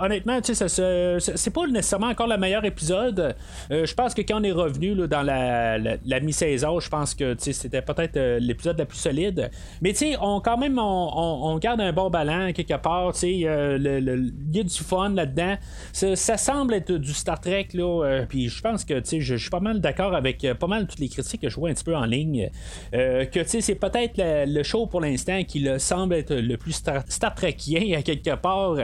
honnêtement, 0.00 0.38
c'est 0.42 1.54
pas 1.54 1.66
nécessairement 1.66 2.08
encore 2.08 2.26
le 2.26 2.36
meilleur 2.36 2.64
épisode. 2.64 3.34
je 3.70 3.94
pense 3.94 4.14
que 4.14 4.22
quand 4.22 4.40
on 4.40 4.42
est 4.42 4.52
revenu 4.52 4.94
dans 5.08 5.22
la, 5.22 6.20
mi-saison, 6.20 6.80
je 6.80 6.88
pense 6.88 7.14
que 7.14 7.34
c'était 7.38 7.82
peut-être 7.82 8.38
l'épisode 8.38 8.78
le 8.78 8.84
plus 8.84 8.98
solide. 8.98 9.50
Mais 9.80 9.92
tu 9.92 9.98
sais, 9.98 10.16
on 10.20 10.40
quand 10.40 10.58
même 10.58 10.78
on, 10.78 11.58
garde 11.58 11.80
un 11.80 11.92
bon 11.92 12.10
ballon 12.10 12.52
quelque 12.52 12.76
part. 12.76 13.12
Tu 13.12 13.18
sais, 13.18 13.32
il 13.32 13.40
y 13.40 14.60
a 14.60 14.62
du 14.62 14.84
fun 14.84 15.10
là-dedans. 15.10 15.56
Ça, 15.92 16.36
semble 16.36 16.74
être 16.74 16.92
du 16.92 17.12
Star 17.12 17.40
Trek 17.40 17.68
là. 17.74 18.24
puis 18.28 18.48
je 18.48 18.60
pense 18.60 18.84
que 18.84 18.94
tu 18.94 19.08
sais, 19.08 19.20
je 19.20 19.36
suis 19.36 19.50
pas 19.50 19.60
mal 19.60 19.80
d'accord 19.80 20.14
avec 20.14 20.46
pas 20.58 20.66
mal 20.66 20.86
toutes 20.86 21.00
les 21.00 21.08
critiques 21.08 21.42
que 21.42 21.48
je 21.48 21.56
vois 21.56 21.70
un 21.70 21.74
petit 21.74 21.84
peu 21.84 21.96
en 21.96 22.04
ligne. 22.04 22.50
que 22.92 23.42
tu 23.42 23.48
sais, 23.48 23.60
c'est 23.60 23.74
peut-être 23.74 24.14
le, 24.16 24.62
show 24.62 24.86
pour 24.86 25.00
l'instant 25.00 25.42
qui 25.44 25.60
le 25.60 25.78
semble 25.78 26.14
être 26.14 26.34
le 26.34 26.56
plus 26.56 26.72
Star 26.72 26.89
Star, 27.08 27.34
Trekien 27.34 27.98
à 27.98 28.02
quelque 28.02 28.34
part. 28.36 28.76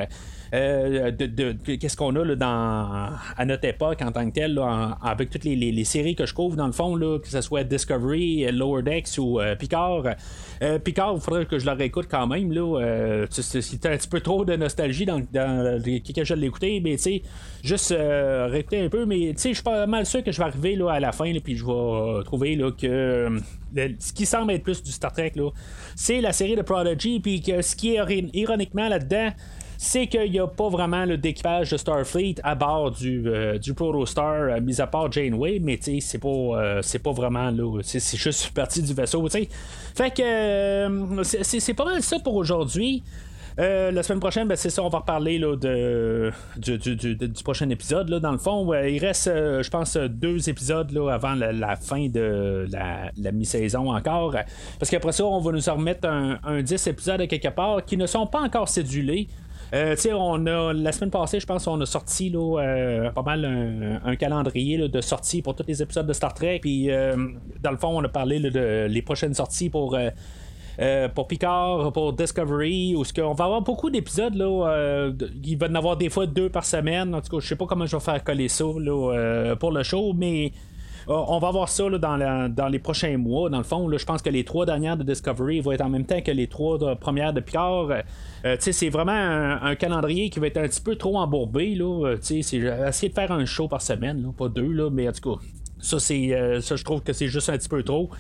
Euh, 0.55 1.11
de, 1.11 1.53
qu'est-ce 1.77 1.97
qu'on 1.97 2.15
a 2.17 2.25
là, 2.25 2.37
dans, 2.37 3.11
à 3.37 3.45
notre 3.45 3.65
époque 3.65 4.01
en 4.03 4.13
tant 4.13 4.27
que 4.29 4.35
tel, 4.35 4.61
avec 5.03 5.31
toutes 5.31 5.45
les, 5.45 5.85
séries 5.85 6.15
que 6.15 6.27
je 6.27 6.35
couvre 6.35 6.57
dans 6.57 6.67
le 6.67 6.73
fond, 6.73 6.97
là, 6.97 7.19
que 7.19 7.29
ce 7.29 7.41
soit 7.41 7.65
Discovery, 7.65 8.51
Lower 8.53 8.83
Decks 8.83 9.19
ou 9.19 9.41
euh, 9.41 9.55
Picard. 9.55 10.03
Euh, 10.63 10.79
Picard, 10.79 11.15
il 11.15 11.21
faudrait 11.21 11.47
que 11.47 11.59
je 11.59 11.67
le 11.67 11.73
réécoute 11.73 12.07
quand 12.11 12.27
même. 12.27 12.53
Là, 12.53 13.27
c'était 13.31 13.89
un 13.89 13.97
petit 13.97 14.09
peu 14.09 14.21
trop 14.21 14.45
de 14.45 14.57
nostalgie 14.57 15.07
dans, 15.07 15.21
dans 15.33 15.81
quand 15.85 16.25
je 16.25 16.35
l'ai 16.35 16.47
écouté, 16.47 16.81
mais 16.83 16.97
tu 16.97 17.03
sais, 17.03 17.23
juste 17.63 17.95
réécouter 17.97 18.81
un 18.81 18.89
peu. 18.89 19.05
Mais 19.07 19.33
tu 19.35 19.39
sais, 19.39 19.49
je 19.51 19.55
suis 19.55 19.65
pas 19.65 19.87
mal 19.87 20.07
sûr 20.07 20.23
que 20.23 20.33
je 20.33 20.39
vais 20.39 20.45
arriver 20.45 20.77
là, 20.77 20.91
à 20.91 21.01
la 21.01 21.13
fin, 21.13 21.33
puis 21.43 21.57
je 21.57 21.65
vais 21.65 22.25
trouver 22.25 22.57
là, 22.57 22.71
que 22.71 23.39
ce 23.75 24.13
qui 24.13 24.27
semble 24.27 24.53
être 24.53 24.63
plus 24.63 24.83
du 24.83 24.91
Star 24.91 25.13
Trek, 25.13 25.35
c'est 25.95 26.21
la 26.21 26.33
série 26.33 26.57
de 26.57 26.63
Prodigy, 26.63 27.21
puis 27.21 27.43
que 27.43 27.63
ce 27.63 27.77
qui 27.77 27.95
est 27.95 28.31
ironiquement 28.35 28.89
là-dedans, 28.89 29.31
c'est 29.79 30.07
qu'il 30.07 30.31
n'y 30.31 30.39
a 30.39 30.47
pas 30.47 30.69
vraiment 30.69 31.07
d'équipage 31.07 31.71
de 31.71 31.77
Starfleet 31.77 32.37
à 32.43 32.55
bord 32.55 32.91
du, 32.91 33.25
euh, 33.27 33.59
du 33.59 33.75
Protostar, 33.75 34.43
euh, 34.43 34.61
mis 34.61 34.81
à 34.81 34.87
part 34.87 35.11
Janeway, 35.11 35.59
mais 35.61 35.79
c'est 35.83 36.19
pas, 36.19 36.29
euh, 36.29 36.83
c'est 36.83 36.99
pas 36.99 37.13
vraiment 37.13 37.51
là, 37.51 37.81
c'est 37.83 38.17
juste 38.17 38.51
partie 38.55 38.83
du 38.83 38.95
vaisseau. 38.95 39.27
Fait 39.29 40.11
que 40.11 41.23
c'est 41.33 41.75
pas 41.75 41.85
mal 41.85 42.03
ça 42.03 42.19
pour 42.19 42.35
aujourd'hui. 42.35 43.03
Euh, 43.59 43.91
la 43.91 44.03
semaine 44.03 44.21
prochaine, 44.21 44.47
ben, 44.47 44.57
c'est 44.57 44.69
ça, 44.69 44.83
on 44.83 44.89
va 44.89 44.99
reparler 44.99 45.39
du, 46.57 47.43
prochain 47.43 47.71
épisode. 47.71 48.11
Dans 48.11 48.33
le 48.33 48.39
fond, 48.39 48.73
il 48.75 48.99
reste, 48.99 49.29
euh, 49.29 49.63
je 49.63 49.71
pense, 49.71 49.97
deux 49.97 50.49
épisodes 50.51 50.95
avant 51.11 51.35
la, 51.35 51.77
fin 51.77 52.09
de 52.09 52.67
la, 52.71 53.33
mi-saison 53.33 53.95
encore. 53.95 54.35
Parce 54.79 54.91
qu'après 54.91 55.13
ça, 55.13 55.25
on 55.25 55.41
va 55.41 55.53
nous 55.53 55.61
remettre 55.67 56.07
un, 56.07 56.39
un 56.45 56.63
10 56.63 56.87
épisodes 56.87 57.21
à 57.21 57.27
quelque 57.27 57.49
part 57.49 57.85
qui 57.85 57.97
ne 57.97 58.07
sont 58.07 58.27
pas 58.27 58.41
encore 58.41 58.69
cédulés. 58.69 59.29
Euh, 59.75 59.97
on 60.15 60.47
a 60.47 60.73
la 60.73 60.93
semaine 60.93 61.11
passée, 61.11 61.41
je 61.41 61.47
pense, 61.47 61.67
on 61.67 61.81
a 61.81 61.87
sorti 61.87 62.31
là, 62.31 63.11
pas 63.15 63.23
mal 63.23 64.01
un, 64.05 64.17
calendrier 64.17 64.89
de 64.89 65.01
sorties 65.01 65.43
pour 65.43 65.55
tous 65.55 65.65
les 65.67 65.83
épisodes 65.83 66.07
de 66.07 66.13
Star 66.13 66.35
Trek. 66.35 66.61
Puis, 66.63 66.89
dans 66.89 67.71
le 67.71 67.77
fond, 67.77 67.99
on 67.99 68.05
a 68.05 68.09
parlé 68.09 68.39
de 68.39 68.87
les 68.87 69.03
prochaines 69.03 69.35
sorties 69.35 69.71
pour 69.71 69.97
euh, 70.79 71.09
pour 71.09 71.27
Picard, 71.27 71.91
pour 71.93 72.13
Discovery, 72.13 72.95
où 72.97 73.03
on 73.23 73.33
va 73.33 73.45
avoir 73.45 73.63
beaucoup 73.63 73.89
d'épisodes. 73.89 74.35
Là, 74.35 74.69
euh, 74.69 75.13
il 75.43 75.57
va 75.57 75.69
en 75.69 75.75
avoir 75.75 75.97
des 75.97 76.11
fois 76.11 76.27
deux 76.27 76.51
par 76.51 76.65
semaine. 76.65 77.15
En 77.15 77.21
tout 77.23 77.37
cas, 77.37 77.41
je 77.41 77.49
sais 77.49 77.57
pas 77.57 77.67
comment 77.67 77.87
je 77.87 77.97
vais 77.97 78.03
faire 78.03 78.23
coller 78.23 78.49
ça 78.49 78.65
euh, 78.65 79.57
pour 79.57 79.73
le 79.73 79.83
show, 79.83 80.13
mais 80.13 80.53
on 81.09 81.39
va 81.39 81.51
voir 81.51 81.69
ça 81.69 81.89
dans, 81.89 82.69
les 82.69 82.79
prochains 82.79 83.17
mois. 83.17 83.49
Dans 83.51 83.59
le 83.59 83.65
fond, 83.65 83.91
je 83.97 84.05
pense 84.05 84.23
que 84.23 84.31
les 84.31 84.45
trois 84.45 84.67
dernières 84.67 84.97
de 84.97 85.03
Discovery 85.03 85.61
vont 85.61 85.73
être 85.73 85.83
en 85.83 85.89
même 85.89 86.05
temps 86.05 86.21
que 86.21 86.31
les 86.31 86.47
trois 86.47 86.79
premières 86.97 87.33
de 87.33 87.41
Picard. 87.41 87.89
c'est 88.59 88.89
vraiment 88.89 89.13
un, 89.13 89.75
calendrier 89.77 90.31
qui 90.31 90.41
va 90.41 90.49
être 90.49 90.59
un 90.59 90.69
petit 90.69 90.81
peu 90.81 90.97
trop 90.97 91.19
embourbé. 91.19 91.75
Là. 91.75 92.17
c'est 92.21 92.59
de 92.59 93.15
faire 93.15 93.33
un 93.33 93.45
show 93.45 93.69
par 93.69 93.83
semaine, 93.83 94.33
pas 94.37 94.49
deux, 94.49 94.73
là, 94.73 94.91
mais 94.91 95.09
en 95.09 95.13
tout 95.13 95.37
cas, 95.37 95.43
ça, 95.81 95.99
je 95.99 96.85
trouve 96.85 97.03
que 97.03 97.13
c'est 97.13 97.29
juste 97.29 97.49
un 97.51 97.57
petit 97.57 97.69
peu 97.69 97.83
trop. 97.83 98.11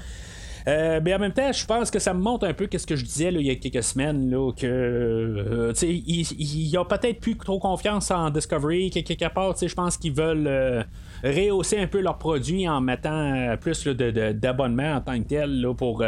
Euh, 0.68 1.00
mais 1.02 1.14
en 1.14 1.20
même 1.20 1.32
temps, 1.32 1.52
je 1.52 1.64
pense 1.64 1.90
que 1.92 2.00
ça 2.00 2.12
me 2.12 2.20
montre 2.20 2.44
un 2.46 2.52
peu 2.52 2.68
ce 2.76 2.86
que 2.86 2.96
je 2.96 3.04
disais 3.04 3.32
il 3.32 3.46
y 3.46 3.50
a 3.50 3.54
quelques 3.54 3.84
semaines, 3.84 4.30
là, 4.30 4.50
que 4.52 4.66
euh, 4.66 5.72
peut-être 5.72 7.20
plus 7.20 7.36
trop 7.36 7.60
confiance 7.60 8.10
en 8.10 8.30
Discovery, 8.30 8.90
quelque 8.90 9.32
part, 9.32 9.54
je 9.60 9.74
pense 9.74 9.96
qu'ils 9.96 10.12
veulent 10.12 10.48
euh, 10.48 10.82
rehausser 11.24 11.78
un 11.78 11.86
peu 11.86 12.00
leurs 12.00 12.18
produits 12.18 12.68
en 12.68 12.80
mettant 12.80 13.56
plus 13.60 13.86
d'abonnements 13.86 14.94
en 14.94 15.00
tant 15.00 15.18
que 15.22 15.28
tel 15.28 15.66
pour, 15.76 16.04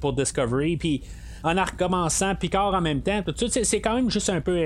pour 0.00 0.12
Discovery. 0.12 0.76
Puis 0.76 1.02
en 1.44 1.64
recommençant 1.64 2.34
Picard 2.34 2.74
en 2.74 2.80
même 2.80 3.02
temps. 3.02 3.20
C'est 3.48 3.80
quand 3.80 3.94
même 3.94 4.10
juste 4.10 4.30
un 4.30 4.40
peu 4.40 4.64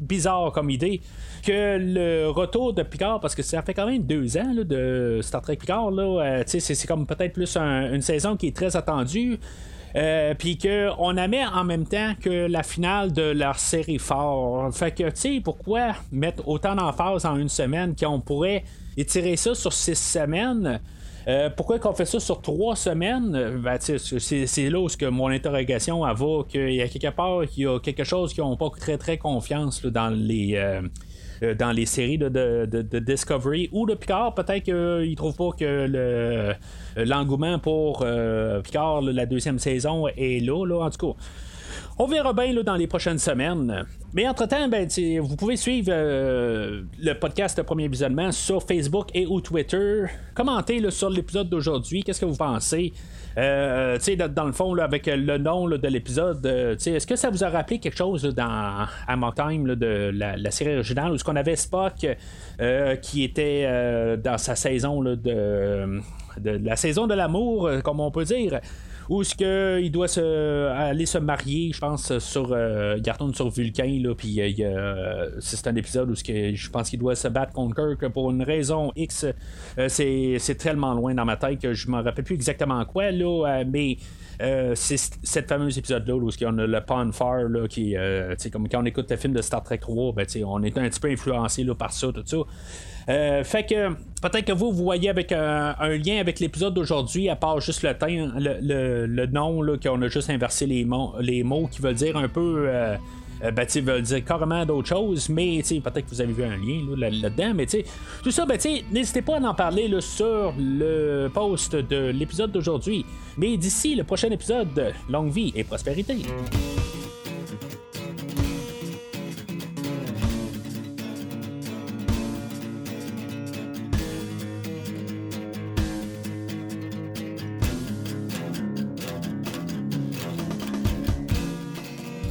bizarre 0.00 0.52
comme 0.52 0.70
idée 0.70 1.00
que 1.44 1.78
le 1.78 2.28
retour 2.28 2.74
de 2.74 2.82
Picard, 2.82 3.20
parce 3.20 3.34
que 3.34 3.42
ça 3.42 3.62
fait 3.62 3.74
quand 3.74 3.86
même 3.86 4.02
deux 4.02 4.36
ans 4.36 4.54
de 4.54 5.20
Star 5.22 5.40
Trek 5.40 5.56
Picard, 5.56 5.90
là, 5.90 6.42
c'est 6.46 6.86
comme 6.86 7.06
peut-être 7.06 7.32
plus 7.32 7.56
une 7.56 8.02
saison 8.02 8.36
qui 8.36 8.48
est 8.48 8.56
très 8.56 8.76
attendue. 8.76 9.38
Euh, 9.96 10.34
puis 10.34 10.58
qu'on 10.58 11.16
amène 11.16 11.48
en 11.54 11.64
même 11.64 11.86
temps 11.86 12.12
que 12.20 12.46
la 12.46 12.62
finale 12.62 13.12
de 13.12 13.22
leur 13.22 13.58
série 13.58 13.98
fort. 13.98 14.68
Fait 14.74 14.92
que, 14.92 15.04
tu 15.04 15.16
sais, 15.16 15.40
pourquoi 15.42 15.94
mettre 16.12 16.46
autant 16.46 16.74
d'emphase 16.74 17.24
en 17.24 17.36
une 17.36 17.48
semaine 17.48 17.94
qu'on 17.96 18.20
pourrait 18.20 18.64
étirer 18.96 19.36
ça 19.36 19.54
sur 19.54 19.72
six 19.72 19.98
semaines? 19.98 20.80
Euh, 21.26 21.50
pourquoi 21.50 21.78
qu'on 21.78 21.92
fait 21.92 22.06
ça 22.06 22.20
sur 22.20 22.40
trois 22.40 22.74
semaines? 22.74 23.60
Ben, 23.62 23.78
c'est 23.78 24.70
là 24.70 24.80
où 24.80 24.86
que 24.86 25.06
mon 25.06 25.28
interrogation 25.28 26.00
va 26.00 26.42
qu'il 26.48 26.72
y 26.72 26.80
a 26.80 26.88
quelque 26.88 27.14
part 27.14 27.46
qu'il 27.46 27.64
y 27.64 27.66
a 27.66 27.78
quelque 27.80 28.04
chose 28.04 28.32
qui 28.32 28.40
n'ont 28.40 28.56
pas 28.56 28.70
très 28.78 28.96
très 28.96 29.18
confiance 29.18 29.84
dans 29.84 30.08
les. 30.08 30.54
Euh, 30.56 30.82
dans 31.58 31.72
les 31.72 31.86
séries 31.86 32.18
de, 32.18 32.98
Discovery 32.98 33.68
ou 33.72 33.86
de 33.86 33.94
Picard. 33.94 34.34
Peut-être 34.34 34.64
qu'ils 34.64 34.74
ne 34.74 35.14
trouvent 35.14 35.36
pas 35.36 35.50
que 35.58 35.86
le, 35.88 36.54
l'engouement 37.04 37.58
pour 37.58 38.02
euh, 38.02 38.60
Picard, 38.60 39.02
la 39.02 39.26
deuxième 39.26 39.58
saison, 39.58 40.08
est 40.08 40.44
là, 40.44 40.64
là 40.66 40.84
en 40.84 40.90
tout 40.90 41.12
cas. 41.12 41.18
On 42.00 42.06
verra 42.06 42.32
bien 42.32 42.52
là, 42.52 42.62
dans 42.62 42.76
les 42.76 42.86
prochaines 42.86 43.18
semaines. 43.18 43.84
Mais 44.14 44.28
entre-temps, 44.28 44.68
ben, 44.68 44.88
vous 45.20 45.34
pouvez 45.34 45.56
suivre 45.56 45.90
euh, 45.90 46.82
le 47.00 47.12
podcast 47.14 47.60
Premier 47.64 47.88
Visionnement 47.88 48.30
sur 48.30 48.62
Facebook 48.62 49.08
et 49.14 49.26
ou 49.26 49.40
Twitter. 49.40 50.04
Commentez 50.32 50.90
sur 50.92 51.10
l'épisode 51.10 51.48
d'aujourd'hui. 51.48 52.04
Qu'est-ce 52.04 52.20
que 52.20 52.26
vous 52.26 52.36
pensez? 52.36 52.92
Euh, 53.36 53.98
dans 54.28 54.44
le 54.44 54.52
fond, 54.52 54.76
avec 54.78 55.06
le 55.06 55.38
nom 55.38 55.68
de 55.68 55.88
l'épisode, 55.88 56.46
euh, 56.46 56.76
est-ce 56.76 57.06
que 57.06 57.16
ça 57.16 57.30
vous 57.30 57.42
a 57.42 57.48
rappelé 57.48 57.80
quelque 57.80 57.96
chose 57.96 58.22
dans 58.22 58.86
Amok 59.08 59.34
Time 59.34 59.74
de 59.74 60.12
la, 60.14 60.50
série 60.52 60.74
originale 60.74 61.10
où 61.10 61.18
ce 61.18 61.24
qu'on 61.24 61.36
avait 61.36 61.56
Spock 61.56 62.06
euh, 62.60 62.94
qui 62.96 63.24
était 63.24 64.16
dans 64.18 64.38
sa 64.38 64.54
saison 64.54 65.02
de, 65.02 66.00
la 66.44 66.76
saison 66.76 67.08
de 67.08 67.14
l'amour, 67.14 67.68
comme 67.82 67.98
on 67.98 68.12
peut 68.12 68.24
dire? 68.24 68.60
Où 69.08 69.22
ce 69.22 69.34
que 69.34 69.80
il 69.80 69.90
doit 69.90 70.08
se, 70.08 70.68
aller 70.68 71.06
se 71.06 71.18
marier, 71.18 71.70
je 71.72 71.80
pense, 71.80 72.18
sur 72.18 72.52
euh, 72.52 72.98
sur 73.32 73.50
Vulcain, 73.50 74.00
là, 74.02 74.14
puis 74.14 74.40
euh, 74.40 75.30
c'est 75.40 75.66
un 75.66 75.76
épisode 75.76 76.10
où 76.10 76.14
ce 76.14 76.24
que, 76.24 76.54
je 76.54 76.70
pense 76.70 76.90
qu'il 76.90 76.98
doit 76.98 77.14
se 77.14 77.28
battre 77.28 77.52
contre 77.52 77.74
Kirk 77.76 78.12
pour 78.12 78.30
une 78.30 78.42
raison 78.42 78.92
X. 78.96 79.26
Euh, 79.78 79.88
c'est 79.88 80.54
tellement 80.58 80.94
loin 80.94 81.14
dans 81.14 81.24
ma 81.24 81.36
tête 81.36 81.60
que 81.60 81.74
je 81.74 81.90
me 81.90 82.00
rappelle 82.02 82.24
plus 82.24 82.34
exactement 82.34 82.84
quoi, 82.84 83.10
là, 83.10 83.46
euh, 83.46 83.64
mais 83.66 83.98
euh, 84.40 84.72
c'est 84.76 84.96
cette 84.96 85.48
fameuse 85.48 85.78
épisode-là 85.78 86.14
où 86.14 86.30
on 86.42 86.58
a 86.58 86.66
le 86.66 86.80
Pond 86.80 87.10
Fire, 87.12 87.48
là, 87.48 87.66
qui, 87.66 87.96
euh, 87.96 88.34
comme 88.52 88.68
quand 88.68 88.82
on 88.82 88.84
écoute 88.84 89.10
le 89.10 89.16
film 89.16 89.32
de 89.32 89.42
Star 89.42 89.62
Trek 89.62 89.78
3, 89.78 90.12
ben, 90.12 90.26
on 90.46 90.62
est 90.62 90.76
un 90.78 90.88
petit 90.88 91.00
peu 91.00 91.08
influencé 91.08 91.64
là, 91.64 91.74
par 91.74 91.92
ça, 91.92 92.08
tout 92.12 92.22
ça. 92.24 92.36
Euh, 93.08 93.42
fait 93.42 93.64
que 93.64 93.94
peut-être 94.20 94.44
que 94.44 94.52
vous, 94.52 94.72
vous 94.72 94.84
voyez 94.84 95.08
avec 95.08 95.32
un, 95.32 95.74
lien 95.80 96.18
avec 96.18 96.40
l'épisode 96.40 96.74
d'aujourd'hui, 96.74 97.28
à 97.28 97.36
part 97.36 97.60
juste 97.60 97.82
le, 97.82 99.06
le, 99.06 99.26
nom, 99.26 99.62
qu'on 99.82 100.02
a 100.02 100.08
juste 100.08 100.30
inversé 100.30 100.66
les 100.66 100.84
mots, 100.84 101.14
les 101.20 101.42
mots 101.42 101.68
qui 101.70 101.80
veulent 101.80 101.94
dire 101.94 102.16
un 102.16 102.28
peu 102.28 102.66
euh, 103.42 103.50
ben, 103.52 103.66
veulent 103.82 104.02
dire 104.02 104.24
carrément 104.24 104.64
d'autres 104.66 104.88
choses, 104.88 105.28
mais 105.28 105.62
peut-être 105.62 106.06
que 106.06 106.10
vous 106.10 106.20
avez 106.20 106.32
vu 106.32 106.44
un 106.44 106.56
lien 106.56 106.84
là-dedans, 106.96 107.52
mais 107.54 107.66
tout 107.66 108.30
ça, 108.30 108.46
ben, 108.46 108.58
n'hésitez 108.90 109.22
pas 109.22 109.36
à 109.36 109.40
en 109.40 109.54
parler 109.54 109.88
sur 110.00 110.52
le 110.58 111.28
post 111.28 111.76
de 111.76 112.10
l'épisode 112.10 112.52
d'aujourd'hui. 112.52 113.04
Mais 113.36 113.56
d'ici 113.56 113.94
le 113.94 114.04
prochain 114.04 114.30
épisode, 114.30 114.92
longue 115.08 115.30
vie 115.30 115.52
et 115.54 115.62
prospérité. 115.64 116.16